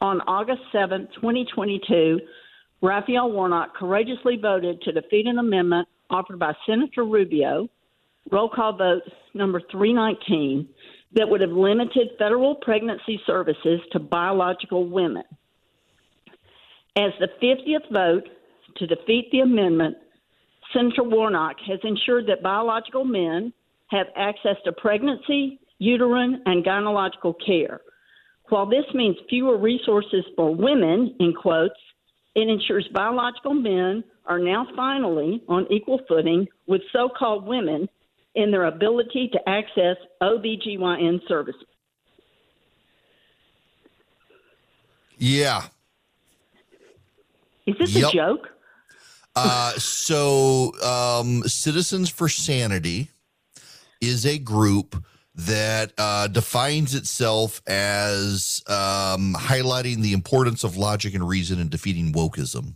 On 0.00 0.20
August 0.22 0.62
seventh, 0.72 1.10
2022, 1.14 2.20
Raphael 2.80 3.30
Warnock 3.30 3.74
courageously 3.76 4.36
voted 4.36 4.80
to 4.82 4.92
defeat 4.92 5.26
an 5.26 5.38
amendment 5.38 5.86
offered 6.08 6.38
by 6.38 6.54
Senator 6.66 7.04
Rubio, 7.04 7.68
roll 8.32 8.48
call 8.48 8.72
vote 8.72 9.02
number 9.34 9.60
319, 9.70 10.68
that 11.12 11.28
would 11.28 11.40
have 11.40 11.50
limited 11.50 12.08
federal 12.18 12.54
pregnancy 12.56 13.20
services 13.26 13.80
to 13.92 13.98
biological 14.00 14.86
women. 14.86 15.24
As 16.96 17.12
the 17.20 17.28
50th 17.40 17.90
vote 17.92 18.28
to 18.76 18.86
defeat 18.86 19.28
the 19.30 19.40
amendment, 19.40 19.96
Senator 20.72 21.02
Warnock 21.02 21.56
has 21.66 21.80
ensured 21.82 22.26
that 22.28 22.42
biological 22.42 23.04
men 23.04 23.52
have 23.88 24.06
access 24.16 24.56
to 24.64 24.72
pregnancy, 24.72 25.58
uterine, 25.78 26.42
and 26.46 26.64
gynecological 26.64 27.34
care. 27.44 27.80
While 28.48 28.66
this 28.66 28.84
means 28.94 29.16
fewer 29.28 29.56
resources 29.56 30.24
for 30.36 30.54
women, 30.54 31.14
in 31.20 31.32
quotes, 31.32 31.78
it 32.34 32.48
ensures 32.48 32.86
biological 32.92 33.54
men 33.54 34.04
are 34.26 34.38
now 34.38 34.66
finally 34.76 35.42
on 35.48 35.66
equal 35.70 36.00
footing 36.08 36.46
with 36.66 36.82
so 36.92 37.08
called 37.08 37.46
women 37.46 37.88
in 38.34 38.50
their 38.50 38.66
ability 38.66 39.28
to 39.32 39.48
access 39.48 39.96
OBGYN 40.22 41.26
services. 41.26 41.66
Yeah. 45.18 45.62
Is 47.66 47.76
this 47.78 47.94
Yep. 47.94 48.08
a 48.08 48.12
joke? 48.12 48.48
Uh, 49.36 49.72
so, 49.72 50.72
um, 50.82 51.42
Citizens 51.44 52.10
for 52.10 52.28
Sanity 52.28 53.10
is 54.00 54.26
a 54.26 54.38
group 54.38 55.04
that 55.34 55.92
uh, 55.96 56.26
defines 56.26 56.94
itself 56.94 57.62
as 57.66 58.62
um, 58.66 59.34
highlighting 59.38 59.98
the 60.02 60.12
importance 60.12 60.64
of 60.64 60.76
logic 60.76 61.14
and 61.14 61.26
reason 61.26 61.60
in 61.60 61.68
defeating 61.68 62.12
wokeism. 62.12 62.74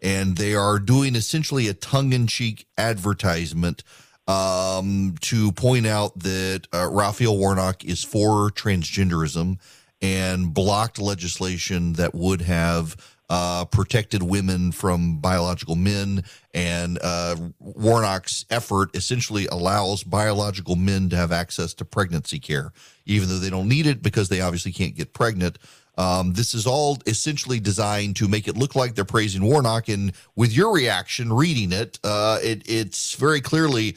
And 0.00 0.36
they 0.36 0.54
are 0.54 0.78
doing 0.78 1.16
essentially 1.16 1.66
a 1.68 1.74
tongue 1.74 2.12
in 2.12 2.28
cheek 2.28 2.66
advertisement 2.78 3.82
um, 4.28 5.16
to 5.22 5.50
point 5.52 5.86
out 5.86 6.18
that 6.20 6.68
uh, 6.72 6.88
Raphael 6.88 7.36
Warnock 7.36 7.84
is 7.84 8.04
for 8.04 8.50
transgenderism 8.50 9.58
and 10.00 10.54
blocked 10.54 11.00
legislation 11.00 11.94
that 11.94 12.14
would 12.14 12.42
have 12.42 12.96
uh, 13.30 13.64
protected 13.66 14.22
women 14.22 14.72
from 14.72 15.18
biological 15.18 15.76
men. 15.76 16.24
And 16.54 16.98
uh, 17.02 17.36
Warnock's 17.58 18.46
effort 18.50 18.94
essentially 18.94 19.46
allows 19.46 20.02
biological 20.02 20.76
men 20.76 21.08
to 21.10 21.16
have 21.16 21.32
access 21.32 21.74
to 21.74 21.84
pregnancy 21.84 22.38
care, 22.38 22.72
even 23.06 23.28
though 23.28 23.38
they 23.38 23.50
don't 23.50 23.68
need 23.68 23.86
it 23.86 24.02
because 24.02 24.28
they 24.28 24.40
obviously 24.40 24.72
can't 24.72 24.94
get 24.94 25.12
pregnant. 25.12 25.58
Um, 25.98 26.32
this 26.34 26.54
is 26.54 26.64
all 26.64 26.98
essentially 27.06 27.58
designed 27.58 28.14
to 28.16 28.28
make 28.28 28.46
it 28.46 28.56
look 28.56 28.76
like 28.76 28.94
they're 28.94 29.04
praising 29.04 29.42
Warnock. 29.42 29.88
And 29.88 30.12
with 30.36 30.52
your 30.52 30.72
reaction, 30.72 31.32
reading 31.32 31.72
it, 31.72 31.98
uh, 32.04 32.38
it 32.40 32.62
it's 32.66 33.14
very 33.14 33.40
clearly 33.40 33.96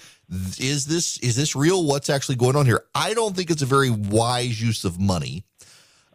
is 0.59 0.85
this 0.87 1.17
is 1.19 1.35
this 1.35 1.55
real? 1.55 1.85
What's 1.85 2.09
actually 2.09 2.37
going 2.37 2.55
on 2.55 2.65
here? 2.65 2.83
I 2.95 3.13
don't 3.13 3.35
think 3.35 3.51
it's 3.51 3.61
a 3.61 3.67
very 3.67 3.91
wise 3.91 4.61
use 4.61 4.83
of 4.83 4.99
money. 4.99 5.43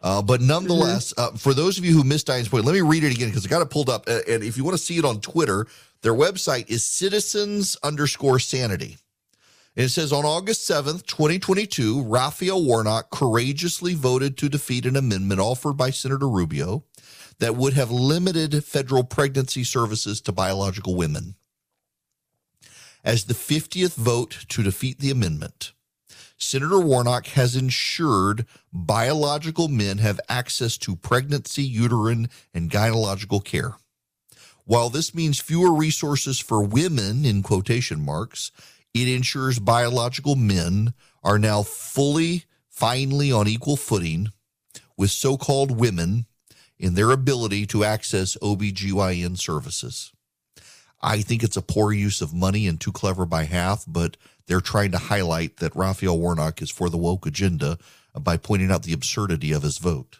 Uh, 0.01 0.21
but 0.21 0.41
nonetheless, 0.41 1.13
uh, 1.17 1.31
for 1.31 1.53
those 1.53 1.77
of 1.77 1.85
you 1.85 1.91
who 1.91 2.03
missed 2.03 2.27
Diane's 2.27 2.47
point, 2.47 2.65
let 2.65 2.73
me 2.73 2.81
read 2.81 3.03
it 3.03 3.13
again 3.13 3.29
because 3.29 3.45
I 3.45 3.49
got 3.49 3.61
it 3.61 3.69
pulled 3.69 3.89
up. 3.89 4.07
And 4.07 4.43
if 4.43 4.57
you 4.57 4.63
want 4.63 4.77
to 4.77 4.83
see 4.83 4.97
it 4.97 5.05
on 5.05 5.21
Twitter, 5.21 5.65
their 6.01 6.13
website 6.13 6.69
is 6.69 6.83
citizens 6.83 7.75
underscore 7.83 8.39
sanity. 8.39 8.97
And 9.75 9.85
it 9.85 9.89
says 9.89 10.11
on 10.13 10.25
August 10.25 10.69
7th, 10.69 11.05
2022, 11.05 12.03
Raphael 12.03 12.63
Warnock 12.63 13.09
courageously 13.11 13.93
voted 13.93 14.37
to 14.37 14.49
defeat 14.49 14.85
an 14.85 14.95
amendment 14.95 15.39
offered 15.39 15.73
by 15.73 15.91
Senator 15.91 16.27
Rubio 16.27 16.83
that 17.39 17.55
would 17.55 17.73
have 17.73 17.91
limited 17.91 18.63
federal 18.63 19.03
pregnancy 19.03 19.63
services 19.63 20.21
to 20.21 20.31
biological 20.31 20.95
women. 20.95 21.35
As 23.03 23.25
the 23.25 23.35
50th 23.35 23.93
vote 23.93 24.45
to 24.49 24.63
defeat 24.63 24.99
the 24.99 25.11
amendment, 25.11 25.73
Senator 26.39 26.79
Warnock 26.79 27.27
has 27.27 27.55
ensured 27.55 28.45
biological 28.71 29.67
men 29.67 29.97
have 29.97 30.19
access 30.29 30.77
to 30.77 30.95
pregnancy, 30.95 31.63
uterine, 31.63 32.29
and 32.53 32.69
gynecological 32.69 33.43
care. 33.43 33.75
While 34.63 34.89
this 34.89 35.15
means 35.15 35.39
fewer 35.39 35.73
resources 35.73 36.39
for 36.39 36.61
women, 36.61 37.25
in 37.25 37.41
quotation 37.41 38.03
marks, 38.03 38.51
it 38.93 39.07
ensures 39.07 39.59
biological 39.59 40.35
men 40.35 40.93
are 41.23 41.39
now 41.39 41.63
fully, 41.63 42.45
finally 42.69 43.31
on 43.31 43.47
equal 43.47 43.77
footing 43.77 44.31
with 44.95 45.09
so 45.09 45.37
called 45.37 45.79
women 45.79 46.25
in 46.77 46.93
their 46.93 47.11
ability 47.11 47.65
to 47.67 47.83
access 47.83 48.37
OBGYN 48.41 49.39
services. 49.39 50.11
I 51.01 51.21
think 51.21 51.43
it's 51.43 51.57
a 51.57 51.61
poor 51.61 51.91
use 51.91 52.21
of 52.21 52.33
money 52.33 52.67
and 52.67 52.79
too 52.79 52.91
clever 52.91 53.25
by 53.25 53.43
half, 53.43 53.85
but 53.87 54.17
they're 54.47 54.61
trying 54.61 54.91
to 54.91 54.97
highlight 54.97 55.57
that 55.57 55.75
Raphael 55.75 56.19
Warnock 56.19 56.61
is 56.61 56.71
for 56.71 56.89
the 56.89 56.97
woke 56.97 57.25
agenda 57.25 57.77
by 58.19 58.37
pointing 58.37 58.71
out 58.71 58.83
the 58.83 58.93
absurdity 58.93 59.51
of 59.51 59.63
his 59.63 59.77
vote. 59.77 60.19